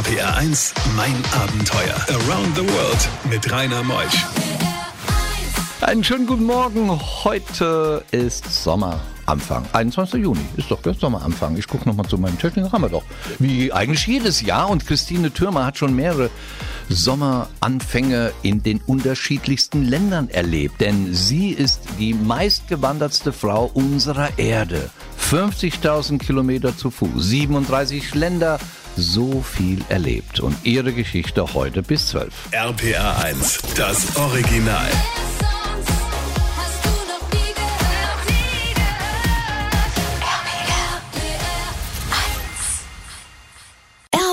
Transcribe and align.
RPR 0.00 0.34
1, 0.34 0.72
mein 0.96 1.14
Abenteuer. 1.30 1.94
Around 2.08 2.56
the 2.56 2.62
World 2.62 3.08
mit 3.28 3.52
Rainer 3.52 3.82
Meusch. 3.82 4.24
Einen 5.82 6.02
schönen 6.02 6.26
guten 6.26 6.44
Morgen. 6.44 6.90
Heute 7.22 8.02
ist 8.10 8.50
Sommeranfang. 8.50 9.66
21. 9.74 10.22
Juni 10.22 10.40
ist 10.56 10.70
doch 10.70 10.80
der 10.80 10.94
Sommeranfang. 10.94 11.54
Ich 11.58 11.68
gucke 11.68 11.86
nochmal 11.86 12.06
zu 12.06 12.16
meinem 12.16 12.38
Tisch, 12.38 12.54
haben 12.56 12.80
wir 12.80 12.88
doch. 12.88 13.02
Wie 13.38 13.74
eigentlich 13.74 14.06
jedes 14.06 14.40
Jahr. 14.40 14.70
Und 14.70 14.86
Christine 14.86 15.34
Thürmer 15.34 15.66
hat 15.66 15.76
schon 15.76 15.94
mehrere 15.94 16.30
Sommeranfänge 16.88 18.32
in 18.40 18.62
den 18.62 18.80
unterschiedlichsten 18.86 19.84
Ländern 19.84 20.30
erlebt. 20.30 20.80
Denn 20.80 21.12
sie 21.12 21.50
ist 21.50 21.82
die 21.98 22.14
meistgewandertste 22.14 23.34
Frau 23.34 23.70
unserer 23.74 24.38
Erde. 24.38 24.88
50.000 25.30 26.18
Kilometer 26.18 26.74
zu 26.74 26.90
Fuß, 26.90 27.10
37 27.16 28.14
Länder, 28.14 28.58
so 28.96 29.42
viel 29.42 29.84
erlebt. 29.88 30.40
Und 30.40 30.56
ihre 30.64 30.92
Geschichte 30.92 31.54
heute 31.54 31.82
bis 31.82 32.08
12. 32.08 32.32
RPR 32.52 33.24
1, 33.24 33.58
das 33.76 34.16
Original. 34.16 34.90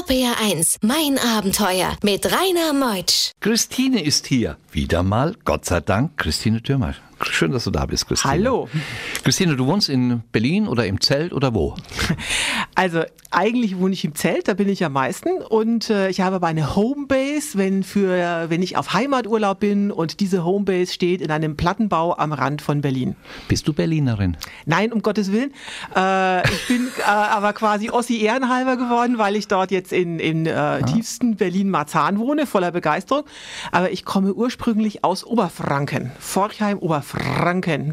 RPR 0.10 0.40
1, 0.42 0.78
mein 0.84 1.20
Abenteuer 1.20 1.98
mit 2.02 2.26
Rainer 2.26 2.72
Meutsch. 2.74 3.32
Christine 3.42 4.02
ist 4.02 4.26
hier. 4.26 4.58
Wieder 4.72 5.04
mal, 5.04 5.36
Gott 5.44 5.66
sei 5.66 5.82
Dank, 5.82 6.18
Christine 6.18 6.64
Thürmer. 6.64 6.96
Schön, 7.22 7.52
dass 7.52 7.64
du 7.64 7.72
da 7.72 7.86
bist, 7.86 8.08
Christine. 8.08 8.34
Hallo. 8.34 8.70
Christine, 9.24 9.56
du 9.56 9.66
wohnst 9.66 9.90
in 9.90 10.22
Berlin 10.32 10.68
oder 10.68 10.86
im 10.86 11.02
Zelt 11.02 11.34
oder 11.34 11.54
wo? 11.54 11.76
Also 12.76 13.02
eigentlich 13.32 13.80
wohne 13.80 13.94
ich 13.94 14.06
im 14.06 14.14
Zelt, 14.14 14.48
da 14.48 14.54
bin 14.54 14.70
ich 14.70 14.86
am 14.86 14.94
meisten 14.94 15.42
und 15.42 15.90
äh, 15.90 16.10
ich 16.10 16.22
habe 16.22 16.36
aber 16.36 16.46
eine 16.46 16.76
Homebase, 16.76 17.58
wenn 17.58 17.82
für 17.82 18.46
wenn 18.50 18.62
ich 18.62 18.78
auf 18.78 18.94
Heimaturlaub 18.94 19.60
bin 19.60 19.92
und 19.92 20.20
diese 20.20 20.46
Homebase 20.46 20.94
steht 20.94 21.22
in 21.22 21.32
einem 21.32 21.58
Plattenbau 21.58 22.16
am 22.16 22.34
Rand 22.34 22.62
von 22.62 22.82
Berlin. 22.82 23.16
Bist 23.48 23.68
du 23.68 23.74
Berlinerin? 23.74 24.38
Nein, 24.66 24.94
um 24.94 25.02
Gottes 25.02 25.32
Willen. 25.32 25.52
Äh, 25.96 26.48
ich 26.52 26.68
bin 26.68 26.88
äh, 27.00 27.04
aber 27.10 27.54
quasi 27.54 27.90
Ossi 27.90 28.22
ehrenhalber 28.22 28.78
geworden, 28.78 29.18
weil 29.18 29.36
ich 29.36 29.48
dort 29.48 29.72
jetzt 29.72 29.92
in, 29.92 30.20
in 30.20 30.46
äh, 30.46 30.84
tiefsten 30.84 31.36
Berlin-Marzahn 31.36 32.20
wohne, 32.20 32.46
voller 32.46 32.72
Begeisterung. 32.72 33.24
Aber 33.72 33.92
ich 33.92 34.06
komme 34.06 34.34
ursprünglich 34.34 35.04
aus 35.04 35.26
Oberfranken, 35.26 36.12
Forchheim, 36.20 36.78
Oberfranken. 36.78 37.07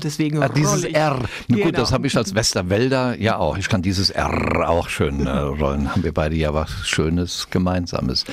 Deswegen 0.03 0.43
Ah, 0.43 0.49
dieses. 0.49 0.85
R. 0.85 1.19
Na 1.49 1.57
gut, 1.57 1.65
Genau. 1.67 1.71
das 1.79 1.93
habe 1.93 2.07
ich 2.07 2.17
als 2.17 2.35
Westerwälder 2.35 3.19
ja 3.21 3.37
auch. 3.39 3.57
Ich 3.59 3.69
kann 3.69 3.83
dieses 3.83 4.11
R 4.11 4.69
auch 4.69 4.89
schön 4.89 5.27
äh, 5.27 5.31
rollen. 5.31 5.91
Haben 5.91 6.03
wir 6.05 6.13
beide 6.15 6.37
ja 6.37 6.53
was 6.55 6.71
Schönes 6.89 7.49
Gemeinsames. 7.51 8.25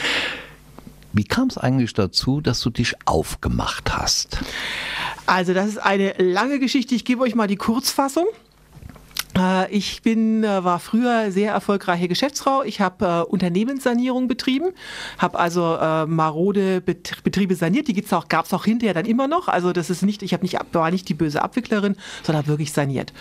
Wie 1.13 1.23
kam 1.25 1.47
es 1.47 1.57
eigentlich 1.57 1.93
dazu, 1.93 2.39
dass 2.41 2.61
du 2.61 2.69
dich 2.69 2.95
aufgemacht 3.05 3.93
hast? 3.95 4.39
Also 5.25 5.53
das 5.53 5.67
ist 5.67 5.77
eine 5.77 6.13
lange 6.17 6.59
Geschichte. 6.59 6.95
Ich 6.95 7.05
gebe 7.05 7.21
euch 7.23 7.35
mal 7.35 7.47
die 7.47 7.57
Kurzfassung. 7.57 8.25
Äh, 9.37 9.71
Ich 9.71 10.01
bin, 10.01 10.43
äh, 10.43 10.63
war 10.63 10.79
früher 10.79 11.31
sehr 11.31 11.53
erfolgreiche 11.53 12.07
Geschäftsfrau. 12.07 12.63
Ich 12.63 12.81
habe 12.81 13.05
äh, 13.05 13.21
Unternehmenssanierung 13.21 14.27
betrieben, 14.27 14.71
habe 15.17 15.39
also 15.39 15.61
marode 15.61 16.81
Bet 16.81 17.23
Betriebe 17.23 17.55
saniert. 17.55 17.87
Die 17.87 17.93
gibt's 17.93 18.11
auch, 18.13 18.27
gab 18.27 18.45
es 18.45 18.53
auch 18.53 18.65
hinterher 18.65 18.93
dann 18.93 19.05
immer 19.05 19.27
noch. 19.27 19.47
Also 19.47 19.71
das 19.71 19.89
ist 19.89 20.01
nicht, 20.01 20.21
ich 20.23 20.39
nicht, 20.41 20.57
war 20.73 20.91
nicht 20.91 21.07
die 21.09 21.13
böse 21.13 21.41
Abwicklerin, 21.41 21.95
sondern 22.23 22.47
wirklich 22.47 22.73
saniert. 22.73 23.13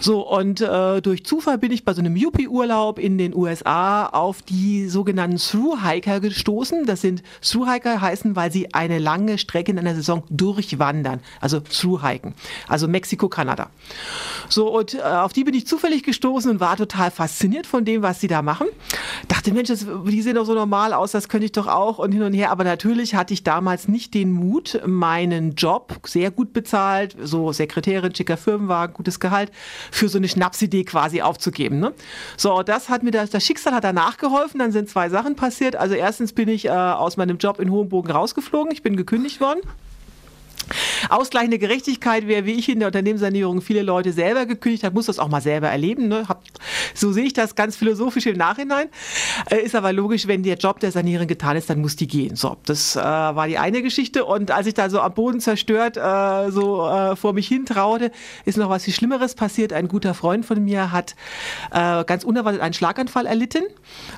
So 0.00 0.28
und 0.28 0.60
äh, 0.60 1.00
durch 1.00 1.24
Zufall 1.24 1.58
bin 1.58 1.72
ich 1.72 1.84
bei 1.84 1.94
so 1.94 2.00
einem 2.00 2.16
Yuppie-Urlaub 2.16 2.98
in 2.98 3.18
den 3.18 3.34
USA 3.34 4.06
auf 4.06 4.42
die 4.42 4.88
sogenannten 4.88 5.36
Thru-Hiker 5.36 6.20
gestoßen. 6.20 6.86
Das 6.86 7.00
sind 7.00 7.22
Thru-Hiker 7.42 8.00
heißen, 8.00 8.34
weil 8.36 8.50
sie 8.50 8.74
eine 8.74 8.98
lange 8.98 9.38
Strecke 9.38 9.70
in 9.70 9.78
einer 9.78 9.94
Saison 9.94 10.24
durchwandern, 10.30 11.20
also 11.40 11.60
Thru-Hiken, 11.60 12.34
also 12.68 12.88
Mexiko, 12.88 13.28
Kanada. 13.28 13.70
So, 14.48 14.76
und 14.76 14.94
äh, 14.94 15.02
auf 15.02 15.32
die 15.32 15.44
bin 15.52 15.58
ich 15.58 15.66
zufällig 15.66 16.02
gestoßen 16.02 16.50
und 16.50 16.60
war 16.60 16.78
total 16.78 17.10
fasziniert 17.10 17.66
von 17.66 17.84
dem, 17.84 18.00
was 18.00 18.20
sie 18.20 18.26
da 18.26 18.40
machen. 18.40 18.68
Dachte, 19.28 19.52
Mensch, 19.52 19.68
das, 19.68 19.84
die 20.06 20.22
sehen 20.22 20.36
doch 20.36 20.46
so 20.46 20.54
normal 20.54 20.94
aus, 20.94 21.12
das 21.12 21.28
könnte 21.28 21.44
ich 21.44 21.52
doch 21.52 21.66
auch 21.66 21.98
und 21.98 22.10
hin 22.10 22.22
und 22.22 22.32
her. 22.32 22.50
Aber 22.50 22.64
natürlich 22.64 23.14
hatte 23.14 23.34
ich 23.34 23.44
damals 23.44 23.86
nicht 23.86 24.14
den 24.14 24.32
Mut, 24.32 24.80
meinen 24.86 25.54
Job, 25.54 26.00
sehr 26.06 26.30
gut 26.30 26.54
bezahlt, 26.54 27.18
so 27.22 27.52
Sekretärin, 27.52 28.14
schicker 28.14 28.38
Firmenwagen, 28.38 28.94
gutes 28.94 29.20
Gehalt, 29.20 29.52
für 29.90 30.08
so 30.08 30.16
eine 30.16 30.26
Schnapsidee 30.26 30.84
quasi 30.84 31.20
aufzugeben. 31.20 31.80
Ne? 31.80 31.92
So, 32.38 32.62
das 32.62 32.88
hat 32.88 33.02
mir 33.02 33.10
das, 33.10 33.28
das 33.28 33.44
Schicksal 33.44 33.74
hat 33.74 33.84
danach 33.84 34.16
geholfen. 34.16 34.58
Dann 34.58 34.72
sind 34.72 34.88
zwei 34.88 35.10
Sachen 35.10 35.36
passiert. 35.36 35.76
Also 35.76 35.94
erstens 35.94 36.32
bin 36.32 36.48
ich 36.48 36.64
äh, 36.64 36.70
aus 36.70 37.18
meinem 37.18 37.36
Job 37.36 37.60
in 37.60 37.70
Hohenbogen 37.70 38.10
rausgeflogen. 38.10 38.72
Ich 38.72 38.82
bin 38.82 38.96
gekündigt 38.96 39.38
worden. 39.42 39.60
Ausgleichende 41.08 41.58
Gerechtigkeit, 41.58 42.24
wer 42.26 42.46
wie 42.46 42.52
ich 42.52 42.68
in 42.68 42.78
der 42.78 42.88
Unternehmenssanierung 42.88 43.60
viele 43.60 43.82
Leute 43.82 44.12
selber 44.12 44.46
gekündigt 44.46 44.84
hat, 44.84 44.94
muss 44.94 45.06
das 45.06 45.18
auch 45.18 45.28
mal 45.28 45.40
selber 45.40 45.68
erleben. 45.68 46.08
Ne? 46.08 46.24
So 46.94 47.12
sehe 47.12 47.24
ich 47.24 47.32
das 47.32 47.54
ganz 47.54 47.76
philosophisch 47.76 48.26
im 48.26 48.36
Nachhinein. 48.36 48.88
Äh, 49.50 49.62
ist 49.62 49.74
aber 49.74 49.92
logisch, 49.92 50.26
wenn 50.26 50.42
der 50.42 50.56
Job 50.56 50.80
der 50.80 50.92
Saniererin 50.92 51.28
getan 51.28 51.56
ist, 51.56 51.70
dann 51.70 51.80
muss 51.80 51.96
die 51.96 52.06
gehen. 52.06 52.36
So, 52.36 52.56
das 52.66 52.96
äh, 52.96 53.00
war 53.00 53.46
die 53.46 53.58
eine 53.58 53.82
Geschichte. 53.82 54.24
Und 54.24 54.50
als 54.50 54.66
ich 54.66 54.74
da 54.74 54.90
so 54.90 55.00
am 55.00 55.14
Boden 55.14 55.40
zerstört 55.40 55.96
äh, 55.96 56.50
so 56.50 56.86
äh, 56.86 57.16
vor 57.16 57.32
mich 57.32 57.48
hin 57.48 57.66
traute, 57.66 58.10
ist 58.44 58.58
noch 58.58 58.70
was 58.70 58.84
viel 58.84 58.94
Schlimmeres 58.94 59.34
passiert. 59.34 59.72
Ein 59.72 59.88
guter 59.88 60.14
Freund 60.14 60.46
von 60.46 60.62
mir 60.64 60.92
hat 60.92 61.14
äh, 61.70 62.04
ganz 62.04 62.24
unerwartet 62.24 62.60
einen 62.60 62.74
Schlaganfall 62.74 63.26
erlitten 63.26 63.64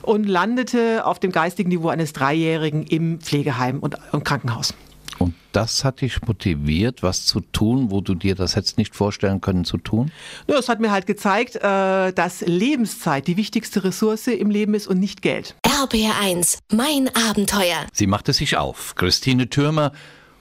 und 0.02 0.24
landete 0.24 1.06
auf 1.06 1.18
dem 1.18 1.32
geistigen 1.32 1.70
Niveau 1.70 1.88
eines 1.88 2.12
Dreijährigen 2.12 2.84
im 2.84 3.20
Pflegeheim 3.20 3.80
und 3.80 3.96
im 4.12 4.24
Krankenhaus. 4.24 4.74
Und 5.18 5.34
das 5.52 5.84
hat 5.84 6.00
dich 6.00 6.22
motiviert, 6.22 7.02
was 7.02 7.26
zu 7.26 7.40
tun, 7.40 7.90
wo 7.90 8.00
du 8.00 8.14
dir 8.14 8.34
das 8.34 8.56
hättest 8.56 8.78
nicht 8.78 8.94
vorstellen 8.94 9.40
können 9.40 9.64
zu 9.64 9.78
tun? 9.78 10.10
Ja, 10.46 10.58
es 10.58 10.68
hat 10.68 10.80
mir 10.80 10.90
halt 10.90 11.06
gezeigt, 11.06 11.56
äh, 11.56 12.12
dass 12.12 12.40
Lebenszeit 12.40 13.26
die 13.26 13.36
wichtigste 13.36 13.84
Ressource 13.84 14.26
im 14.26 14.50
Leben 14.50 14.74
ist 14.74 14.86
und 14.86 14.98
nicht 14.98 15.22
Geld. 15.22 15.54
RPR 15.64 16.20
1, 16.20 16.58
mein 16.72 17.10
Abenteuer. 17.14 17.86
Sie 17.92 18.06
machte 18.06 18.32
sich 18.32 18.56
auf, 18.56 18.94
Christine 18.96 19.48
Thürmer, 19.48 19.92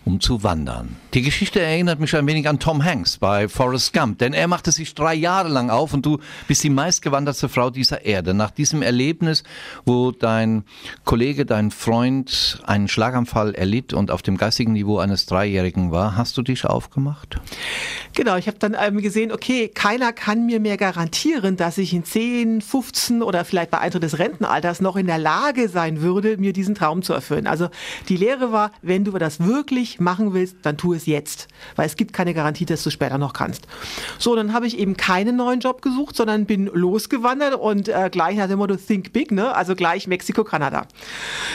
um 0.06 0.20
zu 0.20 0.44
wandern. 0.44 0.96
Die 1.14 1.22
Geschichte 1.22 1.62
erinnert 1.62 2.00
mich 2.00 2.16
ein 2.16 2.28
wenig 2.28 2.48
an 2.48 2.60
Tom 2.60 2.84
Hanks 2.84 3.18
bei 3.18 3.48
Forrest 3.48 3.94
Gump, 3.94 4.18
denn 4.18 4.34
er 4.34 4.48
machte 4.48 4.72
sich 4.72 4.94
drei 4.96 5.14
Jahre 5.14 5.50
lang 5.50 5.70
auf 5.70 5.94
und 5.94 6.06
du 6.06 6.20
bist 6.48 6.64
die 6.64 6.70
meistgewandertste 6.70 7.50
Frau 7.50 7.70
dieser 7.70 8.04
Erde. 8.06 8.34
Nach 8.34 8.52
diesem 8.52 8.82
Erlebnis, 8.82 9.44
wo 9.86 10.12
dein 10.12 10.64
Kollege, 11.06 11.46
dein 11.46 11.72
Freund 11.72 12.62
einen 12.66 12.88
Schlaganfall 12.88 13.56
erlitt 13.56 13.94
und 13.94 14.12
auf 14.12 14.22
dem 14.22 14.38
geistigen 14.38 14.74
Niveau 14.74 14.98
eines 14.98 15.26
Dreijährigen 15.26 15.92
war, 15.92 16.18
hast 16.18 16.38
du 16.38 16.42
dich 16.42 16.66
aufgemacht? 16.66 17.40
Genau, 18.14 18.36
ich 18.36 18.48
habe 18.48 18.60
dann 18.60 18.76
ähm, 18.80 19.02
gesehen, 19.02 19.32
okay, 19.32 19.70
keiner 19.70 20.14
kann 20.14 20.46
mir 20.46 20.60
mehr 20.60 20.78
garantieren, 20.78 21.58
dass 21.58 21.78
ich 21.78 21.94
in 21.94 22.04
10, 22.04 22.62
15 22.62 23.24
oder 23.24 23.46
vielleicht 23.46 23.72
bei 23.72 23.80
Eintritt 23.80 24.04
des 24.04 24.20
Rentenalters 24.20 24.82
noch 24.82 24.96
in 24.96 25.08
der 25.08 25.18
Lage 25.18 25.70
sein 25.70 26.02
würde, 26.02 26.38
mir 26.38 26.54
diesen 26.54 26.76
Traum 26.76 27.02
zu 27.02 27.14
erfüllen. 27.14 27.48
Also 27.48 27.70
die 28.10 28.18
Lehre 28.18 28.52
war, 28.52 28.72
wenn 28.82 29.04
du 29.04 29.12
das 29.14 29.40
wirklich 29.40 29.93
machen 30.00 30.34
willst, 30.34 30.58
dann 30.64 30.78
tu 30.78 30.94
es 30.94 31.06
jetzt, 31.06 31.48
weil 31.76 31.86
es 31.86 31.96
gibt 31.96 32.14
keine 32.14 32.34
Garantie, 32.34 32.66
dass 32.66 32.84
du 32.84 32.90
später 32.90 33.18
noch 33.18 33.34
kannst. 33.34 33.68
So, 34.20 34.36
dann 34.36 34.54
habe 34.54 34.68
ich 34.68 34.78
eben 34.78 34.98
keinen 34.98 35.36
neuen 35.36 35.60
Job 35.60 35.82
gesucht, 35.82 36.16
sondern 36.16 36.46
bin 36.46 36.66
losgewandert 36.66 37.56
und 37.56 37.90
äh, 37.90 38.10
gleich 38.12 38.38
nach 38.38 38.48
dem 38.48 38.60
Motto 38.60 38.76
Think 38.76 39.14
Big, 39.14 39.32
ne? 39.32 39.54
also 39.56 39.76
gleich 39.76 40.08
Mexiko, 40.08 40.44
Kanada. 40.44 40.88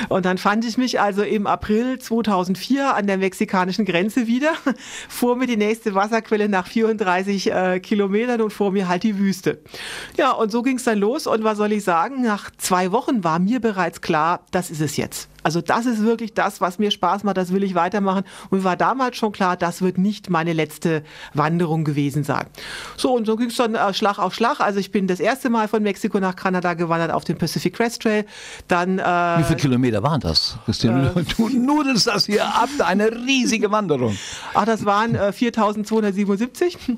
Und 0.09 0.25
dann 0.25 0.39
fand 0.39 0.65
ich 0.65 0.79
mich 0.79 1.01
also 1.01 1.23
im 1.23 1.47
April 1.47 1.99
2004 1.99 2.95
an 2.95 3.07
der 3.07 3.19
mexikanischen 3.19 3.85
Grenze 3.85 4.27
wieder, 4.27 4.53
vor 5.09 5.37
mir 5.37 5.47
die 5.47 5.57
nächste 5.57 5.95
Wasserquelle 5.95 6.49
nach 6.49 6.67
34 6.67 7.51
äh, 7.51 7.81
Kilometern 7.81 8.41
und 8.43 8.53
vor 8.53 8.73
mir 8.73 8.89
halt 8.89 9.03
die 9.03 9.19
Wüste. 9.19 9.61
Ja, 10.17 10.33
und 10.33 10.51
so 10.51 10.63
ging 10.63 10.77
es 10.77 10.85
dann 10.85 10.99
los 10.99 11.27
und 11.27 11.45
was 11.45 11.59
soll 11.59 11.73
ich 11.73 11.85
sagen, 11.85 12.23
nach 12.23 12.51
zwei 12.57 12.93
Wochen 12.93 13.25
war 13.25 13.39
mir 13.39 13.61
bereits 13.61 14.01
klar, 14.01 14.41
das 14.51 14.71
ist 14.71 14.81
es 14.81 14.97
jetzt. 14.97 15.29
Also 15.43 15.61
das 15.61 15.87
ist 15.87 16.03
wirklich 16.03 16.35
das, 16.35 16.61
was 16.61 16.79
mir 16.79 16.91
Spaß 16.91 17.25
macht, 17.25 17.37
das 17.37 17.53
will 17.53 17.63
ich 17.63 17.75
weitermachen. 17.75 18.25
Und 18.51 18.59
mir 18.59 18.65
war 18.65 18.77
damals 18.77 19.17
schon 19.17 19.33
klar, 19.33 19.57
das 19.57 19.83
wird 19.83 19.97
nicht 19.97 20.31
meine 20.31 20.53
letzte 20.53 21.03
Wanderung 21.33 21.85
gewesen 21.85 22.25
sein. 22.25 22.47
So, 22.97 23.15
und 23.15 23.27
so 23.27 23.37
ging 23.37 23.49
es 23.49 23.57
dann 23.57 23.75
äh, 23.75 23.95
Schlag 23.95 24.19
auf 24.19 24.35
Schlag. 24.35 24.61
Also 24.61 24.81
ich 24.81 24.91
bin 24.91 25.07
das 25.07 25.21
erste 25.21 25.49
Mal 25.49 25.69
von 25.69 25.83
Mexiko 25.83 26.19
nach 26.19 26.37
Kanada 26.37 26.75
gewandert 26.75 27.13
auf 27.13 27.25
dem 27.25 27.39
Pacific 27.39 27.75
Crest 27.75 28.03
Trail. 28.03 28.25
Dann 28.67 28.99
Wie 28.99 29.01
äh, 29.01 29.45
viele 29.45 29.57
Kilometer 29.57 30.03
waren 30.03 30.21
das? 30.21 30.59
Christine? 30.65 31.15
Du 31.37 31.49
nudelst 31.49 32.07
das 32.07 32.27
hier 32.27 32.45
ab, 32.45 32.69
eine 32.81 33.13
riesige 33.13 33.71
Wanderung. 33.71 34.17
Ach, 34.55 34.65
das 34.65 34.85
waren 34.85 35.15
äh, 35.15 35.33
4277. 35.33 36.77
Äh, 36.89 36.97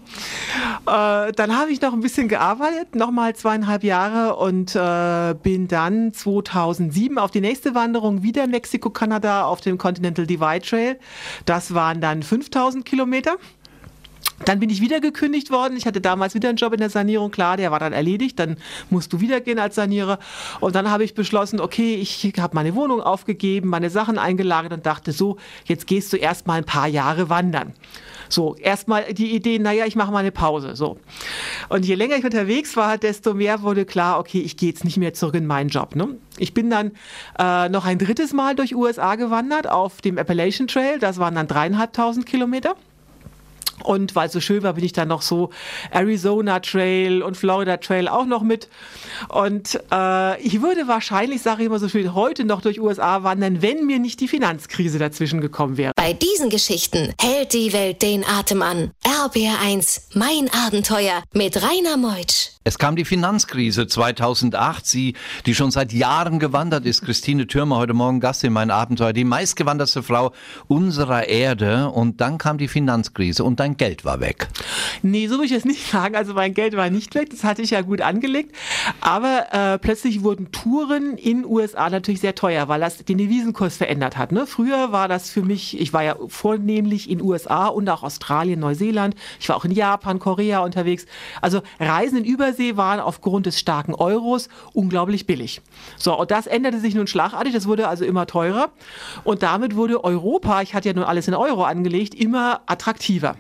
dann 0.86 1.56
habe 1.56 1.70
ich 1.70 1.80
noch 1.80 1.92
ein 1.92 2.00
bisschen 2.00 2.28
gearbeitet, 2.28 2.94
nochmal 2.94 3.34
zweieinhalb 3.34 3.84
Jahre 3.84 4.36
und 4.36 4.74
äh, 4.74 5.34
bin 5.42 5.68
dann 5.68 6.12
2007 6.12 7.18
auf 7.18 7.30
die 7.30 7.40
nächste 7.40 7.74
Wanderung 7.74 8.22
wieder 8.22 8.29
Mexiko, 8.46 8.90
Kanada 8.90 9.44
auf 9.44 9.60
dem 9.60 9.78
Continental 9.78 10.26
Divide 10.26 10.60
Trail. 10.60 10.98
Das 11.44 11.74
waren 11.74 12.00
dann 12.00 12.22
5000 12.22 12.84
Kilometer. 12.84 13.36
Dann 14.44 14.58
bin 14.58 14.70
ich 14.70 14.80
wieder 14.80 15.00
gekündigt 15.00 15.50
worden. 15.50 15.76
Ich 15.76 15.86
hatte 15.86 16.00
damals 16.00 16.34
wieder 16.34 16.48
einen 16.48 16.56
Job 16.56 16.72
in 16.72 16.80
der 16.80 16.90
Sanierung. 16.90 17.30
Klar, 17.30 17.56
der 17.56 17.70
war 17.70 17.78
dann 17.78 17.92
erledigt. 17.92 18.38
Dann 18.38 18.56
musst 18.88 19.12
du 19.12 19.20
wieder 19.20 19.40
gehen 19.40 19.58
als 19.58 19.74
Sanierer. 19.74 20.18
Und 20.60 20.74
dann 20.74 20.90
habe 20.90 21.04
ich 21.04 21.14
beschlossen, 21.14 21.60
okay, 21.60 21.94
ich 21.94 22.32
habe 22.38 22.54
meine 22.54 22.74
Wohnung 22.74 23.00
aufgegeben, 23.00 23.68
meine 23.68 23.90
Sachen 23.90 24.18
eingelagert 24.18 24.72
und 24.72 24.86
dachte 24.86 25.12
so, 25.12 25.36
jetzt 25.64 25.86
gehst 25.86 26.12
du 26.12 26.16
erst 26.16 26.46
mal 26.46 26.54
ein 26.54 26.64
paar 26.64 26.88
Jahre 26.88 27.28
wandern. 27.28 27.74
So, 28.30 28.54
erstmal 28.54 29.12
die 29.12 29.34
Idee, 29.34 29.58
naja, 29.58 29.86
ich 29.86 29.96
mache 29.96 30.12
mal 30.12 30.20
eine 30.20 30.30
Pause. 30.30 30.76
So. 30.76 30.98
Und 31.68 31.84
je 31.84 31.96
länger 31.96 32.16
ich 32.16 32.24
unterwegs 32.24 32.76
war, 32.76 32.96
desto 32.96 33.34
mehr 33.34 33.62
wurde 33.62 33.84
klar, 33.84 34.20
okay, 34.20 34.40
ich 34.40 34.56
gehe 34.56 34.68
jetzt 34.70 34.84
nicht 34.84 34.96
mehr 34.96 35.12
zurück 35.12 35.34
in 35.34 35.46
meinen 35.46 35.68
Job. 35.68 35.96
Ne? 35.96 36.16
Ich 36.38 36.54
bin 36.54 36.70
dann 36.70 36.92
äh, 37.38 37.68
noch 37.68 37.84
ein 37.84 37.98
drittes 37.98 38.32
Mal 38.32 38.54
durch 38.54 38.74
USA 38.74 39.16
gewandert 39.16 39.68
auf 39.68 40.00
dem 40.00 40.16
Appalachian 40.16 40.68
Trail. 40.68 40.98
Das 40.98 41.18
waren 41.18 41.34
dann 41.34 41.48
dreieinhalbtausend 41.48 42.24
Kilometer. 42.24 42.76
Und 43.84 44.14
weil 44.14 44.26
es 44.26 44.32
so 44.32 44.40
schön 44.40 44.62
war, 44.62 44.74
bin 44.74 44.84
ich 44.84 44.92
dann 44.92 45.08
noch 45.08 45.22
so 45.22 45.50
Arizona 45.90 46.60
Trail 46.60 47.22
und 47.22 47.36
Florida 47.36 47.76
Trail 47.78 48.08
auch 48.08 48.26
noch 48.26 48.42
mit. 48.42 48.68
Und 49.28 49.80
äh, 49.92 50.40
ich 50.42 50.62
würde 50.62 50.88
wahrscheinlich, 50.88 51.42
sage 51.42 51.62
ich 51.62 51.66
immer 51.66 51.78
so 51.78 51.88
schön, 51.88 52.14
heute 52.14 52.44
noch 52.44 52.62
durch 52.62 52.80
USA 52.80 53.22
wandern, 53.22 53.62
wenn 53.62 53.86
mir 53.86 53.98
nicht 53.98 54.20
die 54.20 54.28
Finanzkrise 54.28 54.98
dazwischen 54.98 55.40
gekommen 55.40 55.76
wäre. 55.76 55.92
Bei 55.96 56.12
diesen 56.12 56.50
Geschichten 56.50 57.14
hält 57.20 57.52
die 57.52 57.72
Welt 57.72 58.02
den 58.02 58.24
Atem 58.24 58.62
an. 58.62 58.90
RBR1, 59.04 60.02
mein 60.14 60.50
Abenteuer 60.66 61.22
mit 61.32 61.62
Rainer 61.62 61.96
Meutsch. 61.96 62.50
Es 62.62 62.78
kam 62.78 62.94
die 62.94 63.06
Finanzkrise 63.06 63.86
2008. 63.86 64.86
Sie, 64.86 65.14
die 65.46 65.54
schon 65.54 65.70
seit 65.70 65.94
Jahren 65.94 66.38
gewandert 66.38 66.84
ist, 66.84 67.00
Christine 67.00 67.46
Türmer, 67.46 67.78
heute 67.78 67.94
Morgen 67.94 68.20
Gast 68.20 68.44
in 68.44 68.52
mein 68.52 68.70
Abenteuer, 68.70 69.14
die 69.14 69.24
meistgewanderte 69.24 70.02
Frau 70.02 70.32
unserer 70.68 71.26
Erde. 71.26 71.88
Und 71.88 72.20
dann 72.20 72.36
kam 72.36 72.58
die 72.58 72.68
Finanzkrise 72.68 73.44
und 73.44 73.60
dein 73.70 73.76
Geld 73.76 74.04
war 74.04 74.20
weg. 74.20 74.48
Nee, 75.02 75.28
so 75.28 75.38
will 75.38 75.46
ich 75.46 75.52
es 75.52 75.64
nicht 75.64 75.86
sagen. 75.90 76.16
Also 76.16 76.34
mein 76.34 76.54
Geld 76.54 76.76
war 76.76 76.90
nicht 76.90 77.14
weg. 77.14 77.30
Das 77.30 77.44
hatte 77.44 77.62
ich 77.62 77.70
ja 77.70 77.82
gut 77.82 78.00
angelegt. 78.00 78.54
Aber 79.00 79.46
äh, 79.52 79.78
plötzlich 79.78 80.22
wurden 80.22 80.52
Touren 80.52 81.16
in 81.16 81.44
USA 81.44 81.88
natürlich 81.90 82.20
sehr 82.20 82.34
teuer, 82.34 82.68
weil 82.68 82.80
das 82.80 82.98
den 83.04 83.18
Devisenkurs 83.18 83.76
verändert 83.76 84.16
hat. 84.16 84.32
Ne? 84.32 84.46
Früher 84.46 84.92
war 84.92 85.08
das 85.08 85.30
für 85.30 85.42
mich, 85.42 85.80
ich 85.80 85.92
war 85.92 86.02
ja 86.02 86.16
vornehmlich 86.28 87.08
in 87.08 87.22
USA 87.22 87.66
und 87.66 87.88
auch 87.88 88.02
Australien, 88.02 88.60
Neuseeland. 88.60 89.14
Ich 89.38 89.48
war 89.48 89.56
auch 89.56 89.64
in 89.64 89.72
Japan, 89.72 90.18
Korea 90.18 90.60
unterwegs. 90.60 91.06
Also 91.40 91.62
Reisen 91.78 92.18
in 92.18 92.24
über 92.24 92.40
Übersee 92.40 92.76
waren 92.78 93.00
aufgrund 93.00 93.44
des 93.44 93.58
starken 93.58 93.94
Euros 93.94 94.48
unglaublich 94.72 95.26
billig. 95.26 95.60
So, 95.98 96.18
und 96.18 96.30
das 96.30 96.46
änderte 96.46 96.80
sich 96.80 96.94
nun 96.94 97.06
schlagartig, 97.06 97.52
das 97.52 97.66
wurde 97.66 97.86
also 97.86 98.04
immer 98.04 98.26
teurer. 98.26 98.70
Und 99.24 99.42
damit 99.42 99.76
wurde 99.76 100.02
Europa, 100.02 100.62
ich 100.62 100.72
hatte 100.72 100.88
ja 100.88 100.94
nun 100.94 101.04
alles 101.04 101.28
in 101.28 101.34
Euro 101.34 101.64
angelegt, 101.64 102.14
immer 102.14 102.62
attraktiver. 102.64 103.36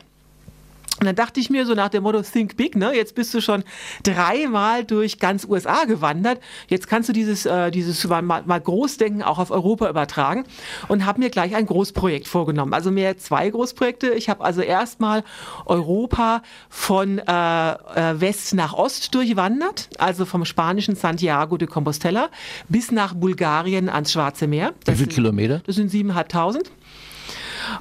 Und 1.00 1.06
dann 1.06 1.16
dachte 1.16 1.40
ich 1.40 1.48
mir 1.48 1.64
so 1.64 1.74
nach 1.74 1.88
dem 1.88 2.02
Motto 2.02 2.20
Think 2.20 2.56
Big, 2.56 2.76
ne? 2.76 2.94
Jetzt 2.94 3.14
bist 3.14 3.32
du 3.32 3.40
schon 3.40 3.64
dreimal 4.02 4.84
durch 4.84 5.18
ganz 5.18 5.46
USA 5.46 5.84
gewandert. 5.84 6.40
Jetzt 6.68 6.88
kannst 6.88 7.08
du 7.08 7.14
dieses, 7.14 7.46
äh, 7.46 7.70
dieses 7.70 8.06
mal, 8.06 8.22
mal 8.22 8.60
Großdenken 8.60 9.22
auch 9.22 9.38
auf 9.38 9.50
Europa 9.50 9.88
übertragen 9.88 10.44
und 10.88 11.06
habe 11.06 11.20
mir 11.20 11.30
gleich 11.30 11.54
ein 11.54 11.64
Großprojekt 11.64 12.28
vorgenommen. 12.28 12.74
Also 12.74 12.90
mehr 12.90 13.16
zwei 13.16 13.48
Großprojekte. 13.48 14.10
Ich 14.10 14.28
habe 14.28 14.44
also 14.44 14.60
erstmal 14.60 15.24
Europa 15.64 16.42
von 16.68 17.18
äh, 17.18 17.22
äh, 17.22 18.20
West 18.20 18.54
nach 18.54 18.74
Ost 18.74 19.14
durchwandert, 19.14 19.88
also 19.96 20.26
vom 20.26 20.44
spanischen 20.44 20.96
Santiago 20.96 21.56
de 21.56 21.66
Compostela 21.66 22.28
bis 22.68 22.90
nach 22.90 23.14
Bulgarien 23.14 23.88
ans 23.88 24.12
Schwarze 24.12 24.46
Meer. 24.46 24.74
Das 24.84 24.96
Wie 24.96 24.98
viele 25.04 25.14
Kilometer? 25.14 25.62
Das 25.64 25.76
sind 25.76 25.90
siebeneinhalbtausend. 25.90 26.70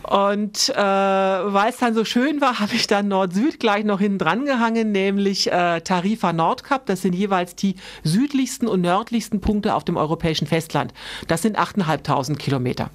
Und 0.03 0.69
äh, 0.69 0.75
weil 0.75 1.69
es 1.69 1.77
dann 1.77 1.93
so 1.93 2.05
schön 2.05 2.41
war, 2.41 2.59
habe 2.59 2.73
ich 2.75 2.87
dann 2.87 3.07
Nord-Süd 3.07 3.59
gleich 3.59 3.83
noch 3.83 3.99
hinten 3.99 4.19
dran 4.19 4.45
gehangen, 4.45 4.91
nämlich 4.91 5.51
äh, 5.51 5.81
Tarifa 5.81 6.33
Nordkap. 6.33 6.85
Das 6.85 7.01
sind 7.01 7.13
jeweils 7.13 7.55
die 7.55 7.75
südlichsten 8.03 8.67
und 8.67 8.81
nördlichsten 8.81 9.41
Punkte 9.41 9.75
auf 9.75 9.83
dem 9.83 9.97
europäischen 9.97 10.47
Festland. 10.47 10.93
Das 11.27 11.41
sind 11.41 11.57
8.500 11.57 12.37
Kilometer. 12.37 12.89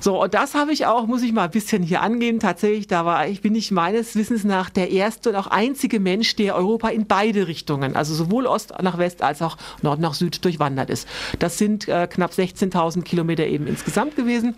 So, 0.00 0.22
und 0.22 0.32
das 0.32 0.54
habe 0.54 0.72
ich 0.72 0.86
auch, 0.86 1.06
muss 1.06 1.22
ich 1.22 1.32
mal 1.32 1.44
ein 1.44 1.50
bisschen 1.50 1.82
hier 1.82 2.00
angehen. 2.00 2.40
Tatsächlich, 2.40 2.86
da 2.86 3.04
war 3.04 3.28
ich, 3.28 3.42
bin 3.42 3.54
ich 3.54 3.70
meines 3.70 4.16
Wissens 4.16 4.44
nach 4.44 4.70
der 4.70 4.90
erste 4.90 5.30
und 5.30 5.36
auch 5.36 5.46
einzige 5.46 6.00
Mensch, 6.00 6.34
der 6.36 6.56
Europa 6.56 6.88
in 6.88 7.06
beide 7.06 7.46
Richtungen, 7.46 7.96
also 7.96 8.14
sowohl 8.14 8.46
Ost 8.46 8.72
nach 8.82 8.96
West 8.96 9.22
als 9.22 9.42
auch 9.42 9.58
Nord 9.82 10.00
nach 10.00 10.14
Süd 10.14 10.42
durchwandert 10.44 10.88
ist. 10.88 11.06
Das 11.38 11.58
sind 11.58 11.86
äh, 11.86 12.06
knapp 12.06 12.32
16.000 12.32 13.02
Kilometer 13.02 13.46
eben 13.46 13.66
insgesamt 13.66 14.16
gewesen. 14.16 14.54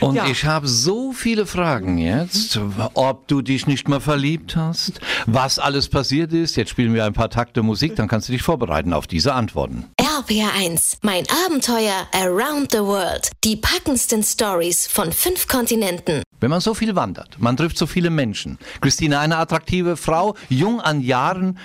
Und 0.00 0.16
ja. 0.16 0.26
ich 0.26 0.44
habe 0.44 0.68
so 0.68 1.12
viele 1.12 1.46
Fragen 1.46 1.96
jetzt, 1.96 2.60
ob 2.94 3.26
du 3.26 3.40
dich 3.40 3.66
nicht 3.66 3.88
mehr 3.88 4.00
verliebt 4.00 4.54
hast, 4.54 5.00
was 5.26 5.58
alles 5.58 5.88
passiert 5.88 6.32
ist. 6.32 6.56
Jetzt 6.56 6.70
spielen 6.70 6.92
wir 6.92 7.06
ein 7.06 7.14
paar 7.14 7.30
Takte 7.30 7.62
Musik, 7.62 7.96
dann 7.96 8.06
kannst 8.06 8.28
du 8.28 8.32
dich 8.32 8.42
vorbereiten 8.42 8.92
auf 8.92 9.06
diese 9.06 9.32
Antworten. 9.32 9.86
RPR1, 10.18 10.98
mein 11.02 11.24
Abenteuer 11.46 12.08
Around 12.12 12.72
the 12.72 12.78
World. 12.78 13.30
Die 13.44 13.54
packendsten 13.54 14.24
Stories 14.24 14.88
von 14.88 15.12
fünf 15.12 15.46
Kontinenten. 15.46 16.24
Wenn 16.40 16.50
man 16.50 16.60
so 16.60 16.74
viel 16.74 16.96
wandert, 16.96 17.36
man 17.38 17.56
trifft 17.56 17.78
so 17.78 17.86
viele 17.86 18.10
Menschen. 18.10 18.58
Christina, 18.80 19.20
eine 19.20 19.36
attraktive 19.36 19.96
Frau, 19.96 20.34
jung 20.48 20.80
an 20.80 21.02
Jahren. 21.02 21.56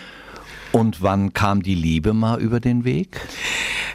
Und 0.74 1.04
wann 1.04 1.34
kam 1.34 1.62
die 1.62 1.76
Liebe 1.76 2.14
mal 2.14 2.42
über 2.42 2.60
den 2.60 2.84
Weg? 2.84 3.22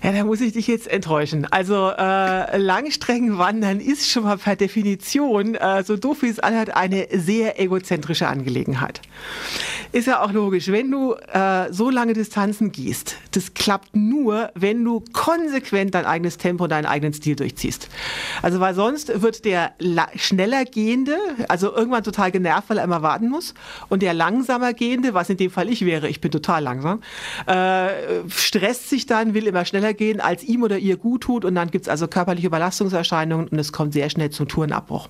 Ja, 0.04 0.12
da 0.12 0.24
muss 0.24 0.40
ich 0.40 0.52
dich 0.52 0.68
jetzt 0.68 0.86
enttäuschen. 0.86 1.44
Also 1.50 1.90
äh, 1.90 2.56
Langstreckenwandern 2.56 3.80
ist 3.80 4.08
schon 4.08 4.22
mal 4.22 4.38
per 4.38 4.54
Definition, 4.54 5.56
äh, 5.56 5.82
so 5.82 5.96
doof 5.96 6.22
wie 6.22 6.28
es 6.28 6.38
anhört, 6.38 6.76
eine 6.76 7.08
sehr 7.12 7.60
egozentrische 7.60 8.28
Angelegenheit. 8.28 9.00
Ist 9.90 10.06
ja 10.06 10.22
auch 10.22 10.32
logisch, 10.32 10.68
wenn 10.68 10.90
du 10.90 11.14
äh, 11.14 11.72
so 11.72 11.90
lange 11.90 12.12
Distanzen 12.12 12.70
gehst, 12.70 13.16
das 13.32 13.54
klappt 13.54 13.96
nur, 13.96 14.50
wenn 14.54 14.84
du 14.84 15.02
konsequent 15.12 15.94
dein 15.94 16.04
eigenes 16.04 16.36
Tempo, 16.36 16.68
deinen 16.68 16.86
eigenen 16.86 17.12
Stil 17.12 17.34
durchziehst. 17.34 17.88
Also 18.42 18.60
weil 18.60 18.74
sonst 18.74 19.20
wird 19.22 19.44
der 19.44 19.72
schneller 20.14 20.64
gehende, 20.64 21.16
also 21.48 21.74
irgendwann 21.74 22.04
total 22.04 22.30
genervt, 22.30 22.70
weil 22.70 22.78
er 22.78 22.84
immer 22.84 23.02
warten 23.02 23.30
muss, 23.30 23.54
und 23.88 24.02
der 24.02 24.14
langsamer 24.14 24.74
gehende, 24.74 25.14
was 25.14 25.28
in 25.30 25.38
dem 25.38 25.50
Fall 25.50 25.68
ich 25.68 25.84
wäre, 25.84 26.08
ich 26.08 26.20
bin 26.20 26.30
total 26.30 26.62
langsam, 26.68 27.00
äh, 27.46 27.88
stresst 28.28 28.90
sich 28.90 29.06
dann, 29.06 29.34
will 29.34 29.46
immer 29.46 29.64
schneller 29.64 29.94
gehen, 29.94 30.20
als 30.20 30.42
ihm 30.44 30.62
oder 30.62 30.78
ihr 30.78 30.96
gut 30.96 31.22
tut, 31.22 31.44
und 31.44 31.54
dann 31.54 31.70
gibt's 31.70 31.88
also 31.88 32.08
körperliche 32.08 32.46
Überlastungserscheinungen 32.46 33.48
und 33.48 33.58
es 33.58 33.72
kommt 33.72 33.92
sehr 33.92 34.10
schnell 34.10 34.30
zum 34.30 34.48
Tourenabbruch. 34.48 35.08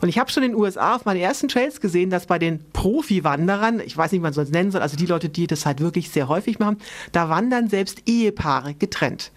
Und 0.00 0.08
ich 0.08 0.18
habe 0.18 0.30
schon 0.30 0.42
in 0.42 0.52
den 0.52 0.60
USA 0.60 0.96
auf 0.96 1.04
meinen 1.04 1.20
ersten 1.20 1.48
Trails 1.48 1.80
gesehen, 1.80 2.10
dass 2.10 2.26
bei 2.26 2.38
den 2.38 2.64
Profi-Wanderern, 2.72 3.80
ich 3.80 3.96
weiß 3.96 4.12
nicht, 4.12 4.20
wie 4.20 4.22
man 4.22 4.32
es 4.32 4.50
nennen 4.50 4.70
soll, 4.70 4.82
also 4.82 4.96
die 4.96 5.06
Leute, 5.06 5.28
die 5.28 5.46
das 5.46 5.66
halt 5.66 5.80
wirklich 5.80 6.10
sehr 6.10 6.28
häufig 6.28 6.58
machen, 6.58 6.78
da 7.12 7.28
wandern 7.28 7.68
selbst 7.68 8.02
Ehepaare 8.06 8.74
getrennt. 8.74 9.32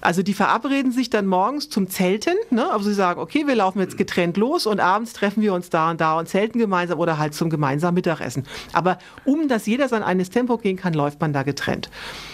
Also 0.00 0.22
die 0.22 0.34
verabreden 0.34 0.92
sich 0.92 1.10
dann 1.10 1.26
morgens 1.26 1.68
zum 1.68 1.88
Zelten, 1.88 2.34
ne? 2.50 2.70
also 2.70 2.84
sie 2.84 2.94
sagen, 2.94 3.20
okay, 3.20 3.46
wir 3.46 3.54
laufen 3.54 3.80
jetzt 3.80 3.98
getrennt 3.98 4.36
los 4.36 4.66
und 4.66 4.80
abends 4.80 5.12
treffen 5.12 5.42
wir 5.42 5.52
uns 5.52 5.70
da 5.70 5.90
und 5.90 6.00
da 6.00 6.18
und 6.18 6.28
zelten 6.28 6.58
gemeinsam 6.58 6.98
oder 6.98 7.18
halt 7.18 7.34
zum 7.34 7.50
gemeinsamen 7.50 7.94
Mittagessen. 7.94 8.44
Aber 8.72 8.98
um 9.24 9.48
dass 9.48 9.66
jeder 9.66 9.88
sein 9.88 10.02
eigenes 10.02 10.30
Tempo 10.30 10.56
gehen 10.58 10.76
kann, 10.76 10.94
läuft 10.94 11.20
man 11.20 11.32
da 11.32 11.42
getrennt. 11.42 11.90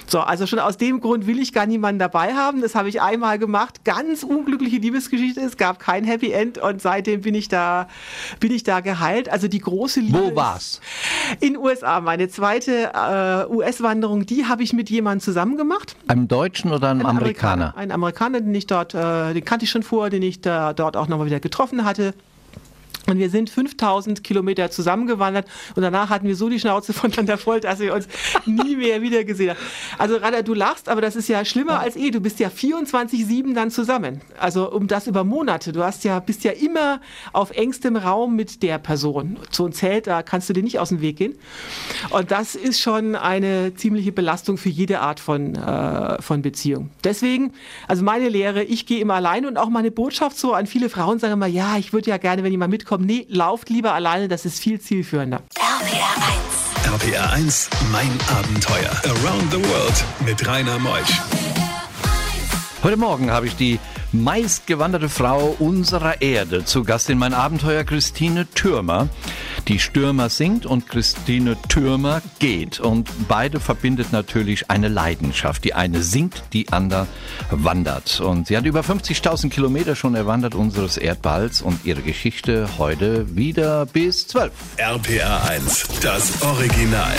So, 0.07 0.21
also 0.21 0.47
schon 0.47 0.61
aus 0.61 0.76
dem 0.76 1.00
Grund 1.00 1.26
will 1.26 1.41
ich 1.41 1.52
gar 1.52 1.67
niemanden 1.67 1.99
dabei 1.99 2.35
haben. 2.35 2.61
Das 2.61 2.75
habe 2.76 2.88
ich 2.88 3.02
einmal 3.02 3.38
gemacht. 3.38 3.85
Ganz 3.85 4.23
unglückliche 4.23 4.76
Liebesgeschichte. 4.76 5.41
Es 5.41 5.57
gab 5.57 5.81
kein 5.81 6.05
Happy 6.05 6.31
End 6.31 6.59
und 6.59 6.81
seitdem 6.81 7.23
bin 7.23 7.35
ich 7.35 7.49
da, 7.49 7.88
bin 8.38 8.52
ich 8.52 8.62
da 8.62 8.81
geheilt. 8.81 9.29
Also 9.29 9.49
die 9.49 9.59
große 9.59 10.00
Liebe. 10.00 10.31
Wo 10.33 10.37
war's? 10.37 10.81
In 11.41 11.57
USA. 11.57 12.00
Meine 12.00 12.29
zweite 12.29 12.93
äh, 12.95 13.52
US-Wanderung, 13.52 14.26
die 14.26 14.47
habe 14.47 14.62
ich 14.62 14.73
mit 14.73 14.91
jemandem 14.91 15.25
zusammen 15.25 15.57
gemacht. 15.57 15.97
Einem 16.07 16.29
Deutschen 16.29 16.73
oder 16.73 16.91
einem, 16.91 17.05
einem 17.05 17.17
Amerikaner? 17.19 17.56
Amerikaner? 17.57 17.77
Ein 17.77 17.93
Amerikaner, 17.93 18.41
den 18.41 18.55
ich 18.55 18.67
dort, 18.67 18.95
äh, 18.95 19.35
den 19.35 19.45
kannte 19.45 19.65
ich 19.65 19.71
schon 19.71 19.83
vorher, 19.83 20.11
den 20.11 20.23
ich 20.23 20.41
da, 20.41 20.73
dort 20.73 20.97
auch 20.97 21.09
nochmal 21.09 21.27
wieder 21.27 21.41
getroffen 21.41 21.85
hatte. 21.85 22.15
Und 23.07 23.19
wir 23.19 23.31
sind 23.31 23.51
5000 23.51 24.25
Kilometer 24.25 24.71
zusammengewandert 24.71 25.47
und 25.75 25.83
danach 25.83 26.11
hatten 26.11 26.27
wir 26.27 26.37
so 26.37 26.49
die 26.49 26.61
Schnauze 26.61 26.93
voneinander 26.93 27.39
voll, 27.39 27.61
dass 27.61 27.79
wir 27.79 27.95
uns 27.95 28.09
nie 28.45 28.77
mehr 28.77 29.03
wieder 29.03 29.25
gesehen 29.25 29.51
haben. 29.51 29.59
Also 29.99 30.17
Rada, 30.17 30.43
du 30.43 30.55
lachst, 30.55 30.89
aber 30.89 31.01
das 31.01 31.17
ist 31.17 31.29
ja 31.29 31.45
schlimmer 31.45 31.81
als 31.81 31.97
eh. 31.97 32.11
Du 32.11 32.21
bist 32.21 32.41
ja 32.41 32.49
24-7 32.49 33.55
dann 33.55 33.71
zusammen. 33.71 34.21
Also 34.39 34.71
um 34.71 34.87
das 34.87 35.07
über 35.07 35.25
Monate. 35.25 35.73
Du 35.73 35.83
hast 35.83 36.05
ja, 36.05 36.19
bist 36.21 36.45
ja 36.45 36.53
immer 36.53 37.01
auf 37.33 37.51
engstem 37.51 37.97
Raum 37.97 38.37
mit 38.37 38.63
der 38.63 38.79
Person. 38.79 39.39
So 39.51 39.67
ein 39.67 39.73
Zelt, 39.73 40.07
da 40.07 40.23
kannst 40.23 40.49
du 40.49 40.53
dir 40.53 40.63
nicht 40.63 40.79
aus 40.79 40.89
dem 40.89 41.01
Weg 41.01 41.17
gehen. 41.17 41.35
Und 42.11 42.31
das 42.31 42.55
ist 42.55 42.81
schon 42.81 43.15
eine 43.15 43.75
ziemliche 43.75 44.13
Belastung 44.13 44.59
für 44.59 44.69
jede 44.69 45.01
Art 45.01 45.21
von, 45.21 45.55
äh, 45.55 46.21
von 46.23 46.43
Beziehung. 46.43 46.91
Deswegen, 47.05 47.53
also 47.89 48.05
meine 48.05 48.29
Lehre, 48.29 48.63
ich 48.65 48.87
gehe 48.87 49.01
immer 49.01 49.15
allein 49.15 49.47
und 49.47 49.57
auch 49.57 49.69
meine 49.69 49.91
Botschaft 49.91 50.39
so 50.39 50.53
an 50.53 50.67
viele 50.67 50.89
Frauen 50.89 51.19
sagen 51.19 51.35
immer, 51.35 51.47
ja, 51.47 51.77
ich 51.77 51.93
würde 51.93 52.11
ja 52.11 52.17
gerne, 52.17 52.43
wenn 52.43 52.53
jemand 52.53 52.71
mitkommt, 52.71 52.96
kommen, 52.97 53.07
nee, 53.07 53.26
lauft 53.29 53.69
lieber 53.69 53.93
alleine, 53.93 54.26
das 54.26 54.47
ist 54.47 54.59
viel 54.59 54.81
zielführender. 54.81 55.43
RPR 55.59 56.95
1. 56.95 57.05
RPR 57.05 57.33
1, 57.33 57.71
mein 57.93 58.11
Abenteuer. 58.38 58.91
Around 59.05 59.53
the 59.53 59.59
World 59.59 60.05
mit 60.25 60.47
Rainer 60.49 60.79
Meusch. 60.79 61.21
Heute 62.83 62.97
Morgen 62.97 63.31
habe 63.31 63.49
ich 63.49 63.57
die 63.57 63.79
meistgewanderte 64.13 65.09
Frau 65.09 65.57
unserer 65.59 66.23
Erde 66.23 66.65
zu 66.65 66.85
Gast 66.85 67.11
in 67.11 67.19
mein 67.19 67.35
Abenteuer 67.35 67.85
Christine 67.85 68.47
Türmer. 68.55 69.09
Die 69.69 69.79
Stürmer 69.79 70.29
singt 70.29 70.65
und 70.65 70.89
Christine 70.89 71.57
Türmer 71.69 72.23
geht. 72.39 72.79
Und 72.79 73.11
beide 73.29 73.59
verbindet 73.59 74.13
natürlich 74.13 74.71
eine 74.71 74.89
Leidenschaft. 74.89 75.65
Die 75.65 75.75
eine 75.75 76.03
singt, 76.03 76.45
die 76.53 76.73
andere 76.73 77.07
wandert. 77.51 78.21
Und 78.21 78.47
sie 78.47 78.57
hat 78.57 78.65
über 78.65 78.81
50.000 78.81 79.51
Kilometer 79.51 79.97
schon 79.97 80.15
erwandert 80.15 80.55
unseres 80.55 80.97
Erdballs 80.97 81.63
und 81.63 81.85
ihre 81.85 82.03
Geschichte 82.03 82.69
heute 82.79 83.37
wieder 83.37 83.87
bis 83.87 84.29
12. 84.29 84.53
RPR 84.77 85.49
1, 85.49 85.89
das 86.01 86.43
Original. 86.43 87.15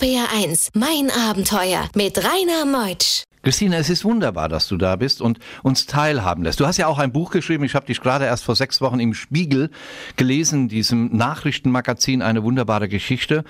RPR 0.00 0.28
1, 0.32 0.70
mein 0.74 1.10
Abenteuer 1.10 1.88
mit 1.96 2.18
Rainer 2.18 2.64
Meutsch. 2.64 3.24
Christine, 3.42 3.78
es 3.78 3.90
ist 3.90 4.04
wunderbar, 4.04 4.48
dass 4.48 4.68
du 4.68 4.76
da 4.76 4.94
bist 4.94 5.20
und 5.20 5.40
uns 5.64 5.86
teilhaben 5.86 6.44
lässt. 6.44 6.60
Du 6.60 6.66
hast 6.66 6.76
ja 6.76 6.86
auch 6.86 6.98
ein 6.98 7.10
Buch 7.10 7.32
geschrieben, 7.32 7.64
ich 7.64 7.74
habe 7.74 7.86
dich 7.86 8.00
gerade 8.00 8.24
erst 8.24 8.44
vor 8.44 8.54
sechs 8.54 8.80
Wochen 8.80 9.00
im 9.00 9.12
Spiegel 9.12 9.70
gelesen, 10.14 10.68
diesem 10.68 11.16
Nachrichtenmagazin, 11.16 12.22
eine 12.22 12.44
wunderbare 12.44 12.88
Geschichte 12.88 13.44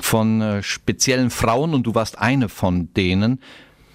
von 0.00 0.40
äh, 0.40 0.62
speziellen 0.64 1.30
Frauen 1.30 1.74
und 1.74 1.84
du 1.84 1.94
warst 1.94 2.18
eine 2.18 2.48
von 2.48 2.92
denen. 2.94 3.40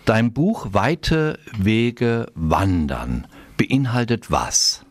Dein 0.05 0.31
Buch 0.31 0.67
Weite 0.71 1.37
Wege 1.57 2.27
wandern 2.33 3.27
beinhaltet 3.57 4.31
was? 4.31 4.85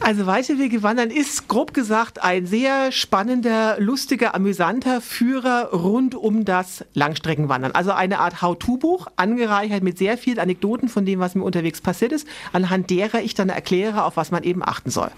Also 0.00 0.26
Weite 0.26 0.58
Wege 0.58 0.82
wandern 0.82 1.10
ist 1.10 1.48
grob 1.48 1.74
gesagt 1.74 2.22
ein 2.22 2.46
sehr 2.46 2.92
spannender, 2.92 3.76
lustiger, 3.78 4.34
amüsanter 4.34 5.00
Führer 5.00 5.70
rund 5.72 6.14
um 6.14 6.44
das 6.44 6.84
Langstreckenwandern. 6.94 7.72
Also 7.72 7.92
eine 7.92 8.18
Art 8.18 8.42
How-to-Buch, 8.42 9.08
angereichert 9.16 9.82
mit 9.82 9.98
sehr 9.98 10.18
vielen 10.18 10.38
Anekdoten 10.38 10.88
von 10.88 11.06
dem, 11.06 11.20
was 11.20 11.34
mir 11.34 11.44
unterwegs 11.44 11.80
passiert 11.80 12.12
ist, 12.12 12.28
anhand 12.52 12.90
derer 12.90 13.20
ich 13.20 13.34
dann 13.34 13.48
erkläre, 13.48 14.04
auf 14.04 14.16
was 14.16 14.30
man 14.30 14.42
eben 14.42 14.62
achten 14.62 14.90
soll. 14.90 15.10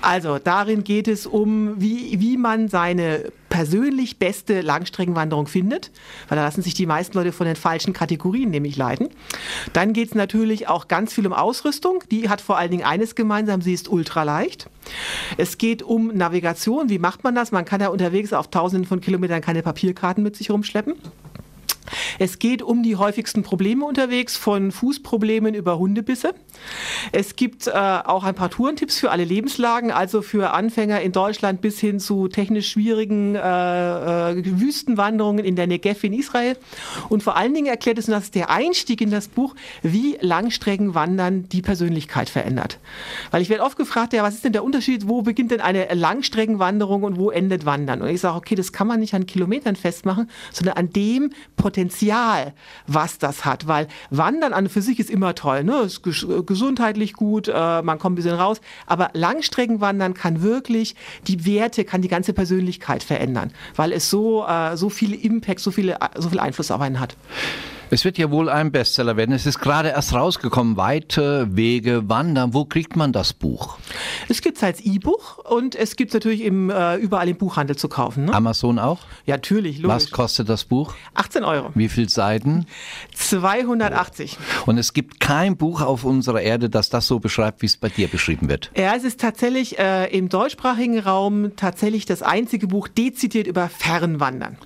Also 0.00 0.38
darin 0.38 0.84
geht 0.84 1.08
es 1.08 1.26
um, 1.26 1.80
wie, 1.80 2.20
wie 2.20 2.36
man 2.36 2.68
seine 2.68 3.32
persönlich 3.56 4.18
beste 4.18 4.60
Langstreckenwanderung 4.60 5.46
findet, 5.46 5.90
weil 6.28 6.36
da 6.36 6.44
lassen 6.44 6.60
sich 6.60 6.74
die 6.74 6.84
meisten 6.84 7.16
Leute 7.16 7.32
von 7.32 7.46
den 7.46 7.56
falschen 7.56 7.94
Kategorien 7.94 8.50
nämlich 8.50 8.76
leiten. 8.76 9.08
Dann 9.72 9.94
geht 9.94 10.08
es 10.08 10.14
natürlich 10.14 10.68
auch 10.68 10.88
ganz 10.88 11.14
viel 11.14 11.26
um 11.26 11.32
Ausrüstung. 11.32 12.04
Die 12.10 12.28
hat 12.28 12.42
vor 12.42 12.58
allen 12.58 12.70
Dingen 12.70 12.84
eines 12.84 13.14
gemeinsam, 13.14 13.62
sie 13.62 13.72
ist 13.72 13.88
ultra 13.88 14.24
leicht. 14.24 14.68
Es 15.38 15.56
geht 15.56 15.82
um 15.82 16.08
Navigation. 16.08 16.90
Wie 16.90 16.98
macht 16.98 17.24
man 17.24 17.34
das? 17.34 17.50
Man 17.50 17.64
kann 17.64 17.80
ja 17.80 17.88
unterwegs 17.88 18.34
auf 18.34 18.50
tausenden 18.50 18.86
von 18.86 19.00
Kilometern 19.00 19.40
keine 19.40 19.62
Papierkarten 19.62 20.22
mit 20.22 20.36
sich 20.36 20.50
rumschleppen. 20.50 20.92
Es 22.18 22.38
geht 22.38 22.60
um 22.62 22.82
die 22.82 22.96
häufigsten 22.96 23.42
Probleme 23.42 23.86
unterwegs, 23.86 24.36
von 24.36 24.70
Fußproblemen 24.70 25.54
über 25.54 25.78
Hundebisse. 25.78 26.34
Es 27.12 27.36
gibt 27.36 27.66
äh, 27.66 27.70
auch 27.70 28.24
ein 28.24 28.34
paar 28.34 28.50
Tourentipps 28.50 28.98
für 28.98 29.10
alle 29.10 29.24
Lebenslagen, 29.24 29.90
also 29.90 30.22
für 30.22 30.52
Anfänger 30.52 31.00
in 31.00 31.12
Deutschland 31.12 31.60
bis 31.60 31.80
hin 31.80 31.98
zu 31.98 32.28
technisch 32.28 32.68
schwierigen 32.70 33.34
äh, 33.34 33.40
äh, 33.40 34.42
Wüstenwanderungen 34.44 35.44
in 35.44 35.56
der 35.56 35.66
Negev 35.66 36.04
in 36.04 36.12
Israel. 36.12 36.56
Und 37.08 37.22
vor 37.22 37.36
allen 37.36 37.54
Dingen 37.54 37.66
erklärt 37.66 37.98
es, 37.98 38.06
und 38.06 38.12
das 38.12 38.24
ist 38.24 38.34
der 38.34 38.50
Einstieg 38.50 39.00
in 39.00 39.10
das 39.10 39.28
Buch, 39.28 39.54
wie 39.82 40.18
Langstreckenwandern 40.20 41.48
die 41.48 41.62
Persönlichkeit 41.62 42.28
verändert. 42.28 42.78
Weil 43.30 43.42
ich 43.42 43.48
werde 43.48 43.62
oft 43.62 43.78
gefragt, 43.78 44.12
ja, 44.12 44.22
was 44.22 44.34
ist 44.34 44.44
denn 44.44 44.52
der 44.52 44.64
Unterschied, 44.64 45.08
wo 45.08 45.22
beginnt 45.22 45.52
denn 45.52 45.60
eine 45.60 45.92
Langstreckenwanderung 45.94 47.02
und 47.02 47.18
wo 47.18 47.30
endet 47.30 47.64
Wandern? 47.64 48.02
Und 48.02 48.08
ich 48.08 48.20
sage, 48.20 48.36
okay, 48.36 48.54
das 48.54 48.72
kann 48.72 48.86
man 48.86 49.00
nicht 49.00 49.14
an 49.14 49.26
Kilometern 49.26 49.76
festmachen, 49.76 50.30
sondern 50.52 50.76
an 50.76 50.90
dem 50.90 51.30
Potenzial, 51.56 52.52
was 52.86 53.18
das 53.18 53.44
hat. 53.44 53.66
Weil 53.66 53.88
Wandern 54.10 54.52
an 54.52 54.66
und 54.66 54.72
für 54.72 54.82
sich 54.82 54.98
ist 54.98 55.10
immer 55.10 55.36
toll, 55.36 55.62
ne? 55.62 55.82
ist 55.82 56.02
gesundheitlich 56.46 57.12
gut, 57.12 57.48
äh, 57.48 57.82
man 57.82 57.98
kommt 57.98 58.14
ein 58.14 58.16
bisschen 58.16 58.38
raus. 58.38 58.60
Aber 58.86 59.10
Langstreckenwandern 59.12 60.14
kann 60.14 60.42
wirklich 60.42 60.94
die 61.26 61.44
Werte, 61.44 61.84
kann 61.84 62.02
die 62.02 62.08
ganze 62.08 62.32
Persönlichkeit 62.32 63.02
verändern, 63.02 63.52
weil 63.74 63.92
es 63.92 64.10
so, 64.10 64.46
äh, 64.46 64.76
so 64.76 64.88
viel 64.88 65.14
Impact, 65.14 65.60
so, 65.60 65.70
viele, 65.70 65.98
so 66.16 66.28
viel 66.30 66.40
Einfluss 66.40 66.70
auf 66.70 66.80
einen 66.80 67.00
hat. 67.00 67.16
Es 67.88 68.04
wird 68.04 68.18
ja 68.18 68.32
wohl 68.32 68.48
ein 68.48 68.72
Bestseller 68.72 69.16
werden. 69.16 69.32
Es 69.32 69.46
ist 69.46 69.60
gerade 69.60 69.90
erst 69.90 70.12
rausgekommen. 70.12 70.76
Weite 70.76 71.46
Wege 71.52 72.08
wandern. 72.08 72.52
Wo 72.52 72.64
kriegt 72.64 72.96
man 72.96 73.12
das 73.12 73.32
Buch? 73.32 73.78
Es 74.28 74.42
gibt 74.42 74.56
es 74.56 74.64
als 74.64 74.80
E-Buch 74.80 75.38
und 75.38 75.76
es 75.76 75.94
gibt 75.94 76.10
es 76.10 76.14
natürlich 76.14 76.42
im, 76.42 76.68
äh, 76.68 76.96
überall 76.96 77.28
im 77.28 77.36
Buchhandel 77.36 77.76
zu 77.76 77.88
kaufen. 77.88 78.24
Ne? 78.24 78.34
Amazon 78.34 78.80
auch? 78.80 79.02
Ja, 79.24 79.36
natürlich. 79.36 79.78
Logisch. 79.78 79.94
Was 79.94 80.10
kostet 80.10 80.48
das 80.48 80.64
Buch? 80.64 80.94
18 81.14 81.44
Euro. 81.44 81.70
Wie 81.76 81.88
viele 81.88 82.08
Seiten? 82.08 82.66
280. 83.14 84.36
Und 84.66 84.78
es 84.78 84.92
gibt 84.92 85.20
kein 85.20 85.56
Buch 85.56 85.80
auf 85.80 86.02
unserer 86.02 86.40
Erde, 86.40 86.68
das 86.68 86.90
das 86.90 87.06
so 87.06 87.20
beschreibt, 87.20 87.62
wie 87.62 87.66
es 87.66 87.76
bei 87.76 87.88
dir 87.88 88.08
beschrieben 88.08 88.48
wird. 88.48 88.72
Ja, 88.76 88.96
es 88.96 89.04
ist 89.04 89.20
tatsächlich 89.20 89.78
äh, 89.78 90.06
im 90.06 90.28
deutschsprachigen 90.28 90.98
Raum 90.98 91.54
tatsächlich 91.54 92.04
das 92.04 92.22
einzige 92.22 92.66
Buch 92.66 92.88
dezidiert 92.88 93.46
über 93.46 93.68
Fernwandern. 93.68 94.58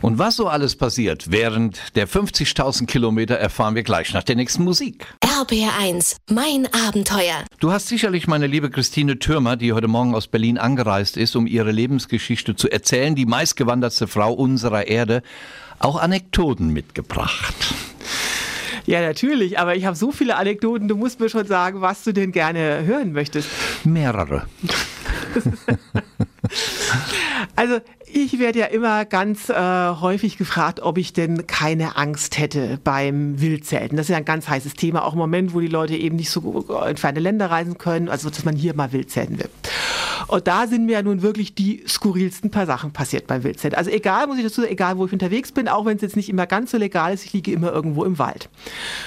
Und 0.00 0.18
was 0.18 0.36
so 0.36 0.46
alles 0.46 0.76
passiert 0.76 1.30
während 1.30 1.96
der 1.96 2.08
50.000 2.08 2.86
Kilometer 2.86 3.34
erfahren 3.34 3.74
wir 3.74 3.82
gleich 3.82 4.14
nach 4.14 4.22
der 4.22 4.36
nächsten 4.36 4.62
Musik. 4.64 5.06
RBR1, 5.24 6.16
mein 6.30 6.68
Abenteuer. 6.72 7.44
Du 7.58 7.72
hast 7.72 7.88
sicherlich 7.88 8.28
meine 8.28 8.46
liebe 8.46 8.70
Christine 8.70 9.18
Türmer, 9.18 9.56
die 9.56 9.72
heute 9.72 9.88
Morgen 9.88 10.14
aus 10.14 10.28
Berlin 10.28 10.58
angereist 10.58 11.16
ist, 11.16 11.34
um 11.34 11.46
ihre 11.46 11.72
Lebensgeschichte 11.72 12.54
zu 12.54 12.70
erzählen, 12.70 13.14
die 13.14 13.26
meistgewandertste 13.26 14.06
Frau 14.06 14.32
unserer 14.32 14.86
Erde, 14.86 15.22
auch 15.80 16.00
Anekdoten 16.00 16.72
mitgebracht. 16.72 17.74
Ja, 18.86 19.00
natürlich, 19.02 19.58
aber 19.58 19.76
ich 19.76 19.84
habe 19.84 19.96
so 19.96 20.12
viele 20.12 20.36
Anekdoten, 20.36 20.88
du 20.88 20.96
musst 20.96 21.20
mir 21.20 21.28
schon 21.28 21.46
sagen, 21.46 21.80
was 21.80 22.04
du 22.04 22.12
denn 22.12 22.32
gerne 22.32 22.84
hören 22.86 23.12
möchtest. 23.12 23.48
Mehrere. 23.84 24.46
Also 27.56 27.80
ich 28.12 28.38
werde 28.38 28.60
ja 28.60 28.66
immer 28.66 29.04
ganz 29.04 29.48
äh, 29.48 29.54
häufig 29.54 30.38
gefragt, 30.38 30.80
ob 30.80 30.98
ich 30.98 31.12
denn 31.12 31.46
keine 31.46 31.96
Angst 31.96 32.38
hätte 32.38 32.78
beim 32.82 33.40
Wildzelten. 33.40 33.96
Das 33.96 34.06
ist 34.06 34.10
ja 34.10 34.16
ein 34.16 34.24
ganz 34.24 34.48
heißes 34.48 34.74
Thema, 34.74 35.04
auch 35.04 35.12
im 35.12 35.18
Moment, 35.18 35.54
wo 35.54 35.60
die 35.60 35.68
Leute 35.68 35.96
eben 35.96 36.16
nicht 36.16 36.30
so 36.30 36.64
entfernte 36.86 37.20
Länder 37.20 37.50
reisen 37.50 37.78
können, 37.78 38.08
also 38.08 38.30
dass 38.30 38.44
man 38.44 38.56
hier 38.56 38.74
mal 38.74 38.92
Wildzelten 38.92 39.38
will. 39.38 39.50
Und 40.28 40.46
da 40.46 40.66
sind 40.66 40.86
mir 40.86 40.92
ja 40.92 41.02
nun 41.02 41.22
wirklich 41.22 41.54
die 41.54 41.82
skurrilsten 41.88 42.50
paar 42.50 42.66
Sachen 42.66 42.92
passiert 42.92 43.26
beim 43.26 43.42
Wildzelten. 43.44 43.78
Also 43.78 43.90
egal, 43.90 44.26
muss 44.26 44.36
ich 44.36 44.44
dazu 44.44 44.60
sagen, 44.60 44.72
egal 44.72 44.98
wo 44.98 45.06
ich 45.06 45.12
unterwegs 45.12 45.52
bin, 45.52 45.68
auch 45.68 45.86
wenn 45.86 45.96
es 45.96 46.02
jetzt 46.02 46.16
nicht 46.16 46.28
immer 46.28 46.46
ganz 46.46 46.70
so 46.70 46.76
legal 46.76 47.14
ist, 47.14 47.24
ich 47.24 47.32
liege 47.32 47.50
immer 47.50 47.72
irgendwo 47.72 48.04
im 48.04 48.18
Wald. 48.18 48.50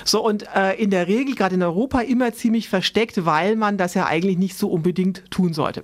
So 0.04 0.26
und 0.26 0.46
äh, 0.56 0.74
in 0.82 0.90
der 0.90 1.08
Regel, 1.08 1.36
gerade 1.36 1.56
in 1.56 1.64
Europa, 1.64 2.02
immer 2.02 2.34
ziemlich 2.34 2.70
versteckt, 2.70 3.26
weil 3.26 3.56
man 3.56 3.78
das 3.78 3.94
ja 3.94 4.08
eigentlich 4.08 4.38
nicht 4.38 4.58
so 4.58 4.70
unbedingt 4.70 5.30
tun 5.30 5.54
sollte. 5.54 5.84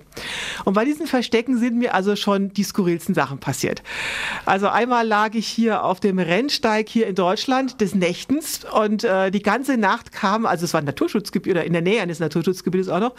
Und 0.64 0.74
bei 0.74 0.84
diesen 0.84 1.06
Verstecken 1.06 1.58
sind 1.58 1.78
mir 1.78 1.94
also 1.94 2.16
schon 2.16 2.52
die 2.52 2.64
skurrilsten 2.64 3.14
Sachen 3.14 3.38
passiert. 3.38 3.82
Also 4.44 4.68
einmal 4.68 5.06
lag 5.06 5.34
ich 5.34 5.46
hier 5.46 5.84
auf 5.84 6.00
dem 6.00 6.18
Rennsteig 6.18 6.88
hier 6.88 7.06
in 7.06 7.14
Deutschland 7.14 7.80
des 7.80 7.94
Nächtens 7.94 8.64
und 8.64 9.04
äh, 9.04 9.30
die 9.30 9.42
ganze 9.42 9.76
Nacht 9.76 10.10
kam, 10.10 10.46
also 10.46 10.64
es 10.64 10.74
war 10.74 10.80
ein 10.80 10.84
Naturschutzgebiet 10.84 11.52
oder 11.52 11.64
in 11.64 11.72
der 11.72 11.82
Nähe 11.82 12.02
eines 12.02 12.18
Naturschutzgebietes 12.18 12.88
auch 12.88 13.00
noch, 13.00 13.14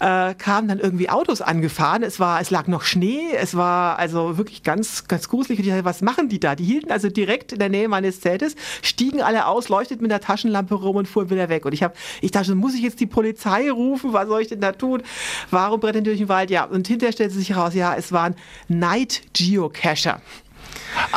äh, 0.00 0.34
kamen 0.34 0.66
dann 0.66 0.80
irgendwie 0.80 1.08
Autos 1.08 1.40
angefahren. 1.60 2.02
Es 2.02 2.18
war, 2.18 2.40
es 2.40 2.50
lag 2.50 2.66
noch 2.68 2.82
Schnee, 2.82 3.32
es 3.36 3.54
war 3.54 3.98
also 3.98 4.38
wirklich 4.38 4.62
ganz, 4.62 5.06
ganz 5.08 5.28
gruselig. 5.28 5.58
Und 5.58 5.66
ich 5.66 5.70
dachte, 5.70 5.84
was 5.84 6.00
machen 6.00 6.28
die 6.30 6.40
da? 6.40 6.54
Die 6.54 6.64
hielten 6.64 6.90
also 6.90 7.10
direkt 7.10 7.52
in 7.52 7.58
der 7.58 7.68
Nähe 7.68 7.88
meines 7.88 8.20
Zeltes, 8.20 8.56
stiegen 8.82 9.20
alle 9.20 9.46
aus, 9.46 9.68
leuchteten 9.68 10.02
mit 10.02 10.10
der 10.10 10.20
Taschenlampe 10.20 10.74
rum 10.74 10.96
und 10.96 11.06
fuhren 11.06 11.28
wieder 11.28 11.50
weg. 11.50 11.66
Und 11.66 11.74
ich 11.74 11.82
habe, 11.82 11.94
ich 12.22 12.30
dachte, 12.30 12.54
muss 12.54 12.74
ich 12.74 12.80
jetzt 12.80 12.98
die 13.00 13.06
Polizei 13.06 13.70
rufen? 13.70 14.14
Was 14.14 14.26
soll 14.26 14.40
ich 14.40 14.48
denn 14.48 14.60
da 14.60 14.72
tun? 14.72 15.02
Warum 15.50 15.80
brennen 15.80 16.02
die 16.02 16.10
durch 16.10 16.18
den 16.18 16.28
Wald? 16.28 16.50
Ja, 16.50 16.64
und 16.64 16.88
hinterher 16.88 17.12
stellte 17.12 17.34
sich 17.34 17.50
heraus, 17.50 17.74
ja, 17.74 17.94
es 17.94 18.10
waren 18.10 18.34
Night 18.68 19.22
Geocacher. 19.34 20.22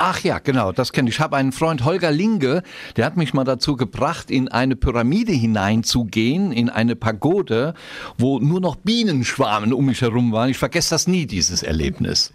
Ach 0.06 0.20
ja, 0.20 0.40
genau, 0.40 0.74
das 0.74 0.92
kenne 0.92 1.08
ich. 1.08 1.16
Ich 1.16 1.22
habe 1.22 1.38
einen 1.38 1.54
Freund, 1.54 1.86
Holger 1.86 2.12
Linge, 2.12 2.64
der 2.98 3.06
hat 3.06 3.16
mich 3.16 3.34
mal 3.34 3.46
dazu 3.46 3.78
gebracht, 3.78 4.30
in 4.30 4.50
eine 4.50 4.76
Pyramide 4.76 5.32
hineinzugehen, 5.32 6.52
in 6.52 6.70
eine 6.70 6.98
Pagode, 6.98 7.74
wo 8.18 8.38
nur 8.40 8.60
noch 8.60 8.76
Bienenschwarmen 8.76 9.72
um 9.72 9.86
mich 9.86 10.02
herum 10.02 10.34
waren. 10.34 10.50
Ich 10.50 10.58
vergesse 10.58 10.90
das 10.90 11.08
nie, 11.08 11.26
dieses 11.26 11.64
Erlebnis. 11.64 12.34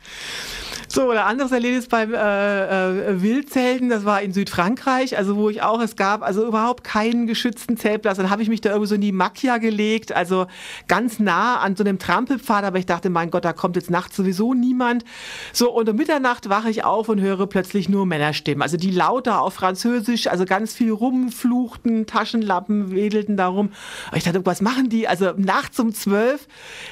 So, 0.90 1.10
oder 1.10 1.26
anderes 1.26 1.52
Erlebnis 1.52 1.86
beim 1.86 2.14
äh, 2.14 2.16
äh, 2.16 3.22
Wildzelten, 3.22 3.90
das 3.90 4.06
war 4.06 4.22
in 4.22 4.32
Südfrankreich, 4.32 5.18
also 5.18 5.36
wo 5.36 5.50
ich 5.50 5.60
auch, 5.60 5.82
es 5.82 5.96
gab 5.96 6.22
also 6.22 6.46
überhaupt 6.46 6.82
keinen 6.82 7.26
geschützten 7.26 7.76
Zeltplatz. 7.76 8.16
Dann 8.16 8.30
habe 8.30 8.40
ich 8.40 8.48
mich 8.48 8.62
da 8.62 8.70
irgendwie 8.70 8.88
so 8.88 8.94
in 8.94 9.02
die 9.02 9.12
Macchia 9.12 9.58
gelegt, 9.58 10.12
also 10.12 10.46
ganz 10.86 11.20
nah 11.20 11.58
an 11.58 11.76
so 11.76 11.84
einem 11.84 11.98
Trampelpfad, 11.98 12.64
aber 12.64 12.78
ich 12.78 12.86
dachte, 12.86 13.10
mein 13.10 13.30
Gott, 13.30 13.44
da 13.44 13.52
kommt 13.52 13.76
jetzt 13.76 13.90
nachts 13.90 14.16
sowieso 14.16 14.54
niemand. 14.54 15.04
So, 15.52 15.70
und 15.70 15.90
um 15.90 15.96
Mitternacht 15.96 16.48
wache 16.48 16.70
ich 16.70 16.84
auf 16.84 17.10
und 17.10 17.20
höre 17.20 17.46
plötzlich 17.46 17.90
nur 17.90 18.06
Männerstimmen, 18.06 18.62
also 18.62 18.78
die 18.78 18.90
lauter 18.90 19.42
auf 19.42 19.52
Französisch, 19.52 20.26
also 20.26 20.46
ganz 20.46 20.72
viel 20.72 20.90
rumfluchten, 20.90 22.06
Taschenlampen 22.06 22.92
wedelten 22.92 23.36
darum. 23.36 23.72
Ich 24.14 24.24
dachte, 24.24 24.46
was 24.46 24.62
machen 24.62 24.88
die? 24.88 25.06
Also 25.06 25.32
nachts 25.36 25.78
um 25.80 25.92
zwölf, 25.92 26.48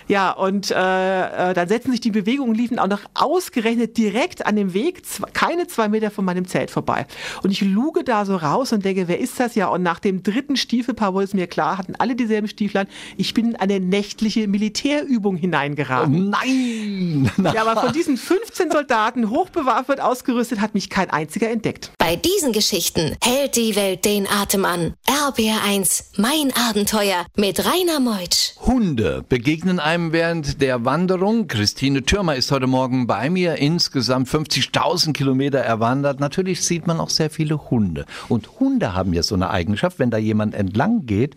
ja, 0.07 0.33
und 0.33 0.71
äh, 0.71 1.51
äh 1.51 1.55
dann 1.55 1.69
setzen 1.69 1.93
sich 1.93 2.01
die 2.01 2.11
Bewegungen, 2.11 2.55
liefen 2.55 2.79
auch 2.79 2.89
noch 2.89 3.01
ausgerechnet 3.15 3.86
direkt 3.87 4.47
an 4.47 4.57
dem 4.57 4.75
Weg, 4.75 5.03
keine 5.33 5.67
zwei 5.67 5.89
Meter 5.89 6.11
von 6.11 6.25
meinem 6.25 6.47
Zelt 6.47 6.71
vorbei. 6.71 7.07
Und 7.43 7.51
ich 7.51 7.61
luge 7.61 8.05
da 8.05 8.25
so 8.25 8.37
raus 8.37 8.73
und 8.73 8.85
denke, 8.85 9.09
wer 9.09 9.19
ist 9.19 9.39
das 9.41 9.55
ja? 9.55 9.69
Und 9.69 9.83
nach 9.83 9.99
dem 9.99 10.23
dritten 10.23 10.57
Stiefelpaar 10.57 11.15
wurde 11.15 11.25
es 11.25 11.35
mir 11.35 11.47
klar, 11.47 11.79
hatten 11.79 11.95
alle 11.97 12.15
dieselben 12.15 12.49
Stiefel 12.49 12.83
an. 12.83 12.87
Ich 13.17 13.35
bin 13.35 13.51
in 13.51 13.57
eine 13.57 13.81
nächtliche 13.81 14.49
Militärübung 14.49 15.37
hineingeraten. 15.37 16.29
Oh 16.29 16.31
nein! 16.31 17.31
Ja, 17.57 17.65
aber 17.65 17.81
von 17.81 17.93
diesen 17.93 18.17
15 18.17 18.71
Soldaten, 18.71 19.31
hochbewaffnet, 19.31 20.01
ausgerüstet, 20.01 20.61
hat 20.61 20.75
mich 20.75 20.91
kein 20.91 21.11
einziger 21.11 21.49
entdeckt. 21.49 21.93
Bei 21.97 22.17
diesen 22.17 22.53
Geschichten 22.53 23.17
hält 23.23 23.57
die 23.57 23.77
Welt 23.77 24.05
den 24.05 24.27
Atem 24.29 24.65
an. 24.65 24.95
RBR1, 25.07 26.05
mein 26.17 26.53
Abenteuer 26.69 27.25
mit 27.37 27.65
Rainer 27.65 28.01
Meutsch. 28.01 28.57
Hunde 28.61 29.25
begegnen 29.29 29.81
einem 29.81 30.13
während 30.13 30.61
der 30.61 30.85
Wanderung. 30.85 31.47
Christine 31.47 32.03
Türmer 32.03 32.37
ist 32.37 32.51
heute 32.51 32.67
Morgen 32.67 33.07
bei 33.07 33.31
mir, 33.31 33.57
insgesamt 33.77 34.27
50.000 34.27 35.13
Kilometer 35.13 35.59
erwandert. 35.59 36.19
Natürlich 36.19 36.63
sieht 36.63 36.87
man 36.87 36.99
auch 36.99 37.11
sehr 37.11 37.29
viele 37.29 37.71
Hunde. 37.71 38.07
Und 38.27 38.59
Hunde 38.59 38.95
haben 38.95 39.13
ja 39.13 39.23
so 39.23 39.35
eine 39.35 39.51
Eigenschaft, 39.51 39.99
wenn 39.99 40.11
da 40.11 40.17
jemand 40.17 40.55
entlang 40.55 41.05
geht, 41.05 41.37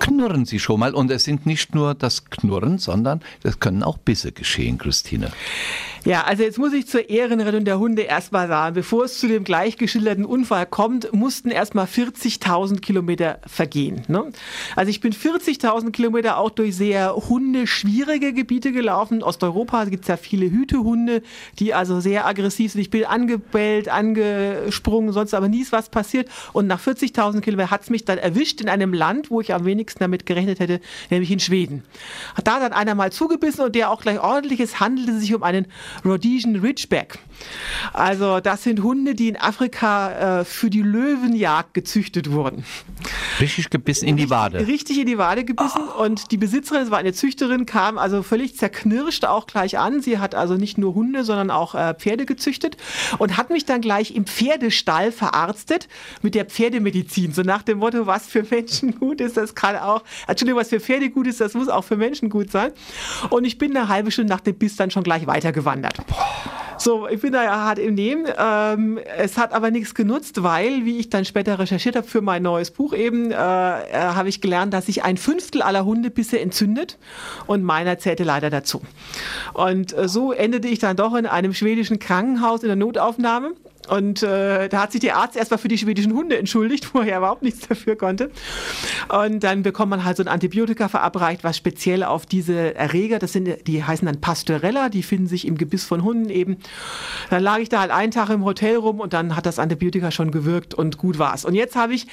knurren 0.00 0.44
sie 0.44 0.58
schon 0.58 0.80
mal. 0.80 0.92
Und 0.92 1.08
es 1.12 1.22
sind 1.22 1.46
nicht 1.46 1.76
nur 1.76 1.94
das 1.94 2.24
Knurren, 2.30 2.78
sondern 2.78 3.20
es 3.44 3.60
können 3.60 3.84
auch 3.84 3.96
Bisse 3.96 4.32
geschehen, 4.32 4.76
Christine. 4.76 5.30
Ja, 6.04 6.24
also 6.24 6.42
jetzt 6.42 6.58
muss 6.58 6.72
ich 6.72 6.86
zur 6.86 7.10
Ehrenrettung 7.10 7.64
der 7.64 7.78
Hunde 7.78 8.02
erstmal 8.02 8.48
sagen, 8.48 8.74
bevor 8.74 9.04
es 9.04 9.18
zu 9.18 9.26
dem 9.26 9.44
gleich 9.44 9.76
geschilderten 9.76 10.24
Unfall 10.24 10.66
kommt, 10.66 11.12
mussten 11.12 11.50
erstmal 11.50 11.86
40.000 11.86 12.80
Kilometer 12.80 13.40
vergehen. 13.46 14.02
Ne? 14.08 14.30
Also 14.76 14.90
ich 14.90 15.00
bin 15.00 15.12
40.000 15.12 15.90
Kilometer 15.90 16.38
auch 16.38 16.50
durch 16.50 16.76
sehr 16.76 17.14
hundeschwierige 17.14 18.32
Gebiete 18.32 18.72
gelaufen. 18.72 19.18
In 19.18 19.22
Osteuropa 19.22 19.84
gibt 19.86 20.04
es 20.04 20.08
ja 20.08 20.16
viele 20.16 20.50
Hütehunde, 20.50 21.22
die 21.58 21.74
also 21.74 22.00
sehr 22.00 22.26
aggressiv 22.26 22.72
sind. 22.72 22.80
Ich 22.80 22.90
bin 22.90 23.04
angebellt, 23.04 23.88
angesprungen, 23.88 25.12
sonst 25.12 25.34
aber 25.34 25.48
nie 25.48 25.62
ist 25.62 25.72
was 25.72 25.88
passiert. 25.88 26.28
Und 26.52 26.66
nach 26.66 26.80
40.000 26.80 27.40
Kilometern 27.40 27.70
hat 27.70 27.82
es 27.82 27.90
mich 27.90 28.04
dann 28.04 28.18
erwischt 28.18 28.60
in 28.60 28.68
einem 28.68 28.92
Land, 28.92 29.30
wo 29.30 29.40
ich 29.40 29.52
am 29.52 29.64
wenigsten 29.64 30.00
damit 30.00 30.26
gerechnet 30.26 30.60
hätte, 30.60 30.80
nämlich 31.10 31.30
in 31.30 31.40
Schweden. 31.40 31.82
Hat 32.34 32.46
da 32.46 32.60
dann 32.60 32.72
einer 32.72 32.94
mal 32.94 33.12
zugebissen 33.12 33.64
und 33.64 33.74
der 33.74 33.90
auch 33.90 34.02
gleich 34.02 34.20
ordentlich, 34.20 34.60
es 34.60 34.80
handelte 34.80 35.18
sich 35.18 35.34
um 35.34 35.42
einen 35.42 35.66
Rhodesian 36.04 36.56
Ridgeback. 36.56 37.18
Also 37.92 38.40
das 38.40 38.64
sind 38.64 38.82
Hunde, 38.82 39.14
die 39.14 39.28
in 39.28 39.36
Afrika 39.36 40.40
äh, 40.40 40.44
für 40.44 40.70
die 40.70 40.82
Löwenjagd 40.82 41.74
gezüchtet 41.74 42.30
wurden. 42.30 42.64
Richtig 43.40 43.70
gebissen 43.70 44.08
in 44.08 44.16
die 44.16 44.30
Wade. 44.30 44.66
Richtig 44.66 44.98
in 44.98 45.06
die 45.06 45.18
Wade 45.18 45.44
gebissen 45.44 45.82
oh. 45.96 46.04
und 46.04 46.32
die 46.32 46.36
Besitzerin, 46.36 46.82
das 46.82 46.90
war 46.90 46.98
eine 46.98 47.12
Züchterin, 47.12 47.66
kam 47.66 47.98
also 47.98 48.22
völlig 48.22 48.56
zerknirscht 48.56 49.24
auch 49.24 49.46
gleich 49.46 49.78
an. 49.78 50.00
Sie 50.02 50.18
hat 50.18 50.34
also 50.34 50.54
nicht 50.54 50.78
nur 50.78 50.94
Hunde, 50.94 51.24
sondern 51.24 51.50
auch 51.50 51.74
äh, 51.74 51.94
Pferde 51.94 52.26
gezüchtet 52.26 52.76
und 53.18 53.36
hat 53.36 53.50
mich 53.50 53.64
dann 53.64 53.80
gleich 53.80 54.14
im 54.14 54.26
Pferdestall 54.26 55.12
verarztet 55.12 55.88
mit 56.22 56.34
der 56.34 56.44
Pferdemedizin. 56.44 57.32
So 57.32 57.42
nach 57.42 57.62
dem 57.62 57.78
Motto, 57.78 58.06
was 58.06 58.26
für 58.26 58.42
Menschen 58.42 58.98
gut 58.98 59.20
ist, 59.20 59.36
das 59.36 59.54
kann 59.54 59.76
auch, 59.76 60.02
Entschuldigung, 60.26 60.60
was 60.60 60.70
für 60.70 60.80
Pferde 60.80 61.10
gut 61.10 61.26
ist, 61.26 61.40
das 61.40 61.54
muss 61.54 61.68
auch 61.68 61.84
für 61.84 61.96
Menschen 61.96 62.30
gut 62.30 62.50
sein. 62.50 62.72
Und 63.30 63.44
ich 63.44 63.58
bin 63.58 63.76
eine 63.76 63.88
halbe 63.88 64.10
Stunde 64.10 64.32
nach 64.32 64.40
dem 64.40 64.56
Biss 64.56 64.76
dann 64.76 64.90
schon 64.90 65.04
gleich 65.04 65.26
weitergewandert 65.26 65.77
gewandert. 65.78 65.98
So, 66.80 67.08
ich 67.08 67.20
bin 67.20 67.32
da 67.32 67.42
ja 67.42 67.56
hart 67.56 67.80
im 67.80 67.94
Nehmen. 67.94 68.26
Ähm, 68.38 69.00
es 69.16 69.36
hat 69.36 69.52
aber 69.52 69.72
nichts 69.72 69.96
genutzt, 69.96 70.44
weil, 70.44 70.84
wie 70.84 70.98
ich 70.98 71.10
dann 71.10 71.24
später 71.24 71.58
recherchiert 71.58 71.96
habe 71.96 72.06
für 72.06 72.20
mein 72.20 72.44
neues 72.44 72.70
Buch 72.70 72.94
eben, 72.94 73.32
äh, 73.32 73.34
äh, 73.34 73.90
habe 73.92 74.28
ich 74.28 74.40
gelernt, 74.40 74.72
dass 74.72 74.86
sich 74.86 75.02
ein 75.02 75.16
Fünftel 75.16 75.60
aller 75.60 75.84
Hunde 75.84 76.10
bisher 76.10 76.40
entzündet 76.40 76.96
und 77.48 77.64
meiner 77.64 77.98
zählte 77.98 78.22
leider 78.22 78.48
dazu. 78.48 78.80
Und 79.54 79.96
äh, 79.96 80.08
so 80.08 80.32
endete 80.32 80.68
ich 80.68 80.78
dann 80.78 80.96
doch 80.96 81.16
in 81.16 81.26
einem 81.26 81.52
schwedischen 81.52 81.98
Krankenhaus 81.98 82.62
in 82.62 82.68
der 82.68 82.76
Notaufnahme 82.76 83.54
und 83.88 84.22
äh, 84.22 84.68
da 84.68 84.82
hat 84.82 84.92
sich 84.92 85.00
der 85.00 85.16
Arzt 85.16 85.36
erstmal 85.36 85.58
für 85.58 85.68
die 85.68 85.78
schwedischen 85.78 86.12
Hunde 86.14 86.38
entschuldigt, 86.38 86.94
wo 86.94 87.00
er 87.00 87.18
überhaupt 87.18 87.42
nichts 87.42 87.66
dafür 87.68 87.96
konnte. 87.96 88.30
Und 89.08 89.42
dann 89.44 89.62
bekommt 89.62 89.90
man 89.90 90.04
halt 90.04 90.16
so 90.16 90.22
ein 90.22 90.28
Antibiotika 90.28 90.88
verabreicht, 90.88 91.44
was 91.44 91.56
speziell 91.56 92.04
auf 92.04 92.26
diese 92.26 92.74
Erreger, 92.74 93.18
das 93.18 93.32
sind, 93.32 93.66
die 93.66 93.84
heißen 93.84 94.06
dann 94.06 94.20
Pasteurella, 94.20 94.88
die 94.88 95.02
finden 95.02 95.26
sich 95.26 95.46
im 95.46 95.56
Gebiss 95.56 95.84
von 95.84 96.02
Hunden 96.02 96.30
eben. 96.30 96.58
Dann 97.30 97.42
lag 97.42 97.58
ich 97.58 97.68
da 97.68 97.80
halt 97.80 97.90
einen 97.90 98.12
Tag 98.12 98.30
im 98.30 98.44
Hotel 98.44 98.76
rum 98.76 99.00
und 99.00 99.12
dann 99.12 99.36
hat 99.36 99.46
das 99.46 99.58
Antibiotika 99.58 100.10
schon 100.10 100.30
gewirkt 100.30 100.74
und 100.74 100.98
gut 100.98 101.18
war's. 101.18 101.44
Und 101.44 101.54
jetzt 101.54 101.76
habe 101.76 101.94
ich 101.94 102.06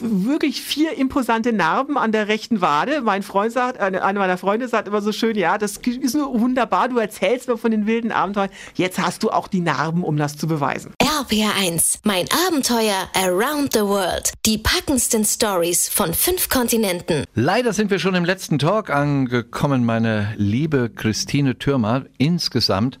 wirklich 0.00 0.62
vier 0.62 0.96
imposante 0.96 1.52
Narben 1.52 1.96
an 1.96 2.12
der 2.12 2.28
rechten 2.28 2.60
Wade. 2.60 3.02
Mein 3.02 3.22
Freund 3.22 3.52
sagt, 3.52 3.78
äh, 3.78 3.98
einer 3.98 4.20
meiner 4.20 4.38
Freunde 4.38 4.68
sagt 4.68 4.88
immer 4.88 5.02
so 5.02 5.12
schön, 5.12 5.36
ja, 5.36 5.58
das 5.58 5.78
ist 5.78 6.14
nur 6.14 6.40
wunderbar, 6.40 6.88
du 6.88 6.98
erzählst 6.98 7.48
mir 7.48 7.56
von 7.56 7.70
den 7.70 7.86
wilden 7.86 8.12
Abenteuern. 8.12 8.50
Jetzt 8.74 8.98
hast 8.98 9.22
du 9.22 9.30
auch 9.30 9.48
die 9.48 9.60
Narben, 9.60 10.04
um 10.04 10.16
das 10.16 10.36
zu 10.36 10.46
beweisen. 10.46 10.92
RPR1, 11.20 11.98
mein 12.04 12.24
Abenteuer 12.48 13.06
Around 13.14 13.74
the 13.74 13.80
World. 13.80 14.32
Die 14.46 14.56
packendsten 14.56 15.26
Stories 15.26 15.86
von 15.86 16.14
fünf 16.14 16.48
Kontinenten. 16.48 17.24
Leider 17.34 17.74
sind 17.74 17.90
wir 17.90 17.98
schon 17.98 18.14
im 18.14 18.24
letzten 18.24 18.58
Talk 18.58 18.88
angekommen, 18.88 19.84
meine 19.84 20.32
liebe 20.38 20.88
Christine 20.88 21.58
Türmer. 21.58 22.06
Insgesamt 22.16 22.98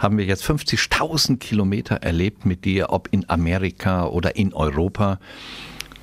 haben 0.00 0.18
wir 0.18 0.24
jetzt 0.24 0.42
50.000 0.44 1.38
Kilometer 1.38 1.96
erlebt 1.96 2.44
mit 2.44 2.64
dir, 2.64 2.90
ob 2.90 3.08
in 3.12 3.30
Amerika 3.30 4.06
oder 4.06 4.34
in 4.34 4.52
Europa. 4.52 5.20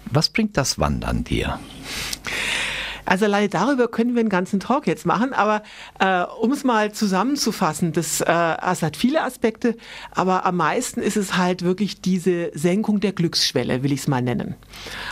Was 0.06 0.30
bringt 0.30 0.56
das 0.56 0.80
Wandern 0.80 1.26
dir? 1.26 1.60
Also 3.08 3.24
alleine 3.24 3.48
darüber 3.48 3.88
können 3.88 4.16
wir 4.16 4.20
einen 4.20 4.28
ganzen 4.28 4.60
Talk 4.60 4.86
jetzt 4.86 5.06
machen, 5.06 5.32
aber 5.32 5.64
äh, 5.98 6.24
um 6.42 6.52
es 6.52 6.66
mal 6.66 6.92
zusammenzufassen, 6.92 7.94
das, 7.94 8.20
äh, 8.20 8.26
das 8.26 8.82
hat 8.82 8.98
viele 8.98 9.24
Aspekte, 9.24 9.78
aber 10.12 10.46
am 10.46 10.58
meisten 10.58 11.00
ist 11.02 11.16
es 11.16 11.38
halt 11.38 11.62
wirklich 11.62 12.02
diese 12.02 12.52
Senkung 12.54 13.00
der 13.00 13.14
Glücksschwelle, 13.14 13.82
will 13.82 13.94
ich 13.94 14.02
es 14.02 14.08
mal 14.10 14.22
nennen. 14.22 14.56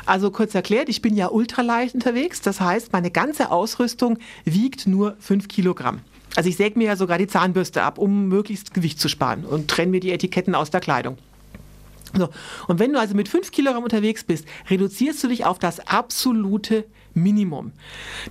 Also 0.06 0.30
kurz 0.30 0.54
erklärt, 0.54 0.90
ich 0.90 1.02
bin 1.02 1.16
ja 1.16 1.30
ultraleicht 1.30 1.96
unterwegs, 1.96 2.42
das 2.42 2.60
heißt, 2.60 2.92
meine 2.92 3.12
ganze 3.12 3.50
Ausrüstung 3.50 4.18
wiegt 4.44 4.88
nur 4.88 5.16
fünf 5.22 5.48
Kilogramm. 5.48 6.02
Also 6.36 6.50
ich 6.50 6.58
säge 6.58 6.78
mir 6.78 6.88
ja 6.88 6.96
sogar 6.98 7.18
die 7.18 7.28
Zahnbürste 7.28 7.82
ab, 7.82 7.98
um 7.98 8.28
möglichst 8.28 8.74
Gewicht 8.74 9.00
zu 9.00 9.08
sparen 9.08 9.46
und 9.46 9.70
trenne 9.70 9.92
mir 9.92 10.02
die 10.02 10.12
Etiketten 10.12 10.54
aus 10.54 10.70
der 10.70 10.82
Kleidung. 10.82 11.18
So. 12.14 12.28
Und 12.68 12.80
wenn 12.80 12.92
du 12.92 13.00
also 13.00 13.16
mit 13.16 13.30
fünf 13.30 13.52
Kilogramm 13.52 13.84
unterwegs 13.84 14.26
bist, 14.26 14.46
reduzierst 14.70 15.24
du 15.24 15.30
dich 15.30 15.46
auf 15.46 15.60
das 15.60 15.88
absolute 15.88 16.86
Minimum. 17.16 17.72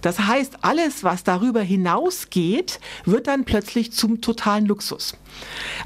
Das 0.03 0.21
heißt, 0.21 0.59
alles, 0.63 1.03
was 1.03 1.25
darüber 1.25 1.61
hinausgeht, 1.61 2.81
wird 3.05 3.27
dann 3.27 3.45
plötzlich 3.45 3.93
zum 3.93 4.21
totalen 4.21 4.67
Luxus. 4.67 5.17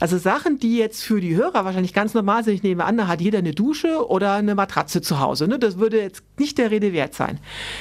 Also 0.00 0.18
Sachen, 0.18 0.58
die 0.58 0.76
jetzt 0.76 1.02
für 1.02 1.20
die 1.20 1.34
Hörer 1.34 1.64
wahrscheinlich 1.64 1.94
ganz 1.94 2.12
normal 2.12 2.44
sind, 2.44 2.54
ich 2.54 2.62
nehme 2.62 2.84
an, 2.84 2.96
da 2.96 3.06
hat 3.06 3.20
jeder 3.20 3.38
eine 3.38 3.52
Dusche 3.52 4.08
oder 4.08 4.34
eine 4.34 4.54
Matratze 4.54 5.00
zu 5.00 5.20
Hause. 5.20 5.48
Ne? 5.48 5.58
Das 5.58 5.78
würde 5.78 6.00
jetzt 6.00 6.22
nicht 6.38 6.58
der 6.58 6.70
Rede 6.70 6.92
wert 6.92 7.14
sein. 7.14 7.38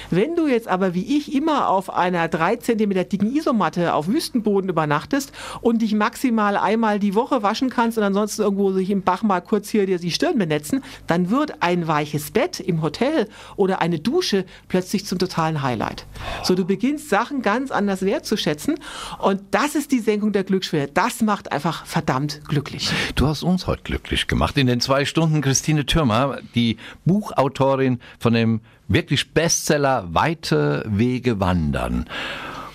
Wenn 0.09 0.35
du 0.35 0.47
jetzt 0.47 0.67
aber 0.67 0.93
wie 0.93 1.17
ich 1.17 1.33
immer 1.33 1.69
auf 1.69 1.93
einer 1.93 2.27
drei 2.27 2.55
Zentimeter 2.55 3.03
dicken 3.03 3.35
Isomatte 3.35 3.93
auf 3.93 4.07
Wüstenboden 4.07 4.69
übernachtest 4.69 5.31
und 5.61 5.81
dich 5.81 5.93
maximal 5.93 6.57
einmal 6.57 6.99
die 6.99 7.15
Woche 7.15 7.43
waschen 7.43 7.69
kannst 7.69 7.97
und 7.97 8.03
ansonsten 8.03 8.43
irgendwo 8.43 8.71
sich 8.71 8.89
im 8.89 9.01
Bach 9.01 9.23
mal 9.23 9.41
kurz 9.41 9.69
hier 9.69 9.85
dir 9.85 9.99
die 9.99 10.11
Stirn 10.11 10.37
benetzen, 10.37 10.83
dann 11.07 11.29
wird 11.29 11.61
ein 11.61 11.87
weiches 11.87 12.31
Bett 12.31 12.59
im 12.59 12.81
Hotel 12.81 13.27
oder 13.55 13.81
eine 13.81 13.99
Dusche 13.99 14.45
plötzlich 14.67 15.05
zum 15.07 15.19
totalen 15.19 15.61
Highlight. 15.61 16.05
So, 16.43 16.55
du 16.55 16.65
beginnst 16.65 17.09
Sachen 17.09 17.41
ganz 17.41 17.71
anders 17.71 18.03
wertzuschätzen 18.03 18.75
und 19.19 19.41
das 19.51 19.75
ist 19.75 19.91
die 19.91 19.99
Senkung 19.99 20.31
der 20.31 20.43
Glücksschwelle. 20.43 20.87
Das 20.87 21.21
macht 21.21 21.51
einfach 21.51 21.85
verdammt 21.85 22.41
glücklich. 22.47 22.91
Du 23.15 23.27
hast 23.27 23.43
uns 23.43 23.67
heute 23.67 23.83
glücklich 23.83 24.27
gemacht. 24.27 24.57
In 24.57 24.67
den 24.67 24.81
zwei 24.81 25.05
Stunden 25.05 25.41
Christine 25.41 25.85
Türmer, 25.85 26.39
die 26.55 26.77
Buchautorin 27.05 27.99
von 28.19 28.33
dem 28.33 28.61
wirklich 28.87 29.33
Bestseller 29.33 30.13
Weite 30.13 30.83
Wege 30.87 31.39
wandern 31.39 32.05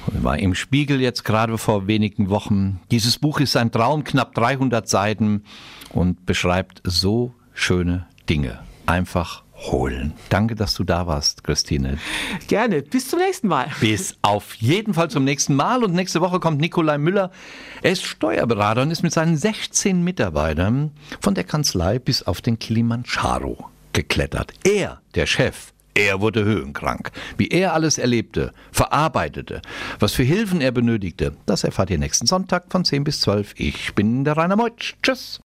war 0.06 0.38
im 0.38 0.54
Spiegel 0.54 1.00
jetzt 1.00 1.24
gerade 1.24 1.56
vor 1.58 1.86
wenigen 1.86 2.28
Wochen. 2.28 2.80
Dieses 2.90 3.18
Buch 3.18 3.40
ist 3.40 3.56
ein 3.56 3.70
Traum, 3.70 4.04
knapp 4.04 4.34
300 4.34 4.88
Seiten 4.88 5.44
und 5.90 6.26
beschreibt 6.26 6.82
so 6.84 7.34
schöne 7.54 8.06
Dinge. 8.28 8.60
Einfach 8.86 9.44
holen. 9.70 10.14
Danke, 10.28 10.54
dass 10.54 10.74
du 10.74 10.84
da 10.84 11.06
warst, 11.06 11.44
Christine. 11.44 11.98
Gerne. 12.48 12.82
Bis 12.82 13.08
zum 13.08 13.18
nächsten 13.18 13.48
Mal. 13.48 13.68
Bis 13.80 14.16
auf 14.22 14.54
jeden 14.54 14.94
Fall 14.94 15.10
zum 15.10 15.24
nächsten 15.24 15.54
Mal. 15.54 15.84
Und 15.84 15.94
nächste 15.94 16.20
Woche 16.20 16.40
kommt 16.40 16.60
Nikolai 16.60 16.98
Müller. 16.98 17.30
Er 17.82 17.92
ist 17.92 18.04
Steuerberater 18.04 18.82
und 18.82 18.90
ist 18.90 19.02
mit 19.02 19.12
seinen 19.12 19.36
16 19.36 20.02
Mitarbeitern 20.02 20.92
von 21.20 21.34
der 21.34 21.44
Kanzlei 21.44 21.98
bis 21.98 22.22
auf 22.22 22.40
den 22.40 22.58
Kilimanjaro 22.58 23.68
geklettert. 23.92 24.52
Er, 24.64 25.00
der 25.14 25.26
Chef, 25.26 25.72
er 25.94 26.20
wurde 26.20 26.44
höhenkrank. 26.44 27.10
Wie 27.36 27.48
er 27.48 27.74
alles 27.74 27.98
erlebte, 27.98 28.52
verarbeitete, 28.70 29.60
was 29.98 30.12
für 30.12 30.22
Hilfen 30.22 30.60
er 30.60 30.72
benötigte, 30.72 31.36
das 31.46 31.64
erfahrt 31.64 31.90
ihr 31.90 31.98
nächsten 31.98 32.26
Sonntag 32.26 32.64
von 32.70 32.84
10 32.84 33.04
bis 33.04 33.20
12. 33.20 33.54
Ich 33.56 33.94
bin 33.94 34.24
der 34.24 34.36
Rainer 34.36 34.56
Meutsch. 34.56 34.94
Tschüss. 35.02 35.40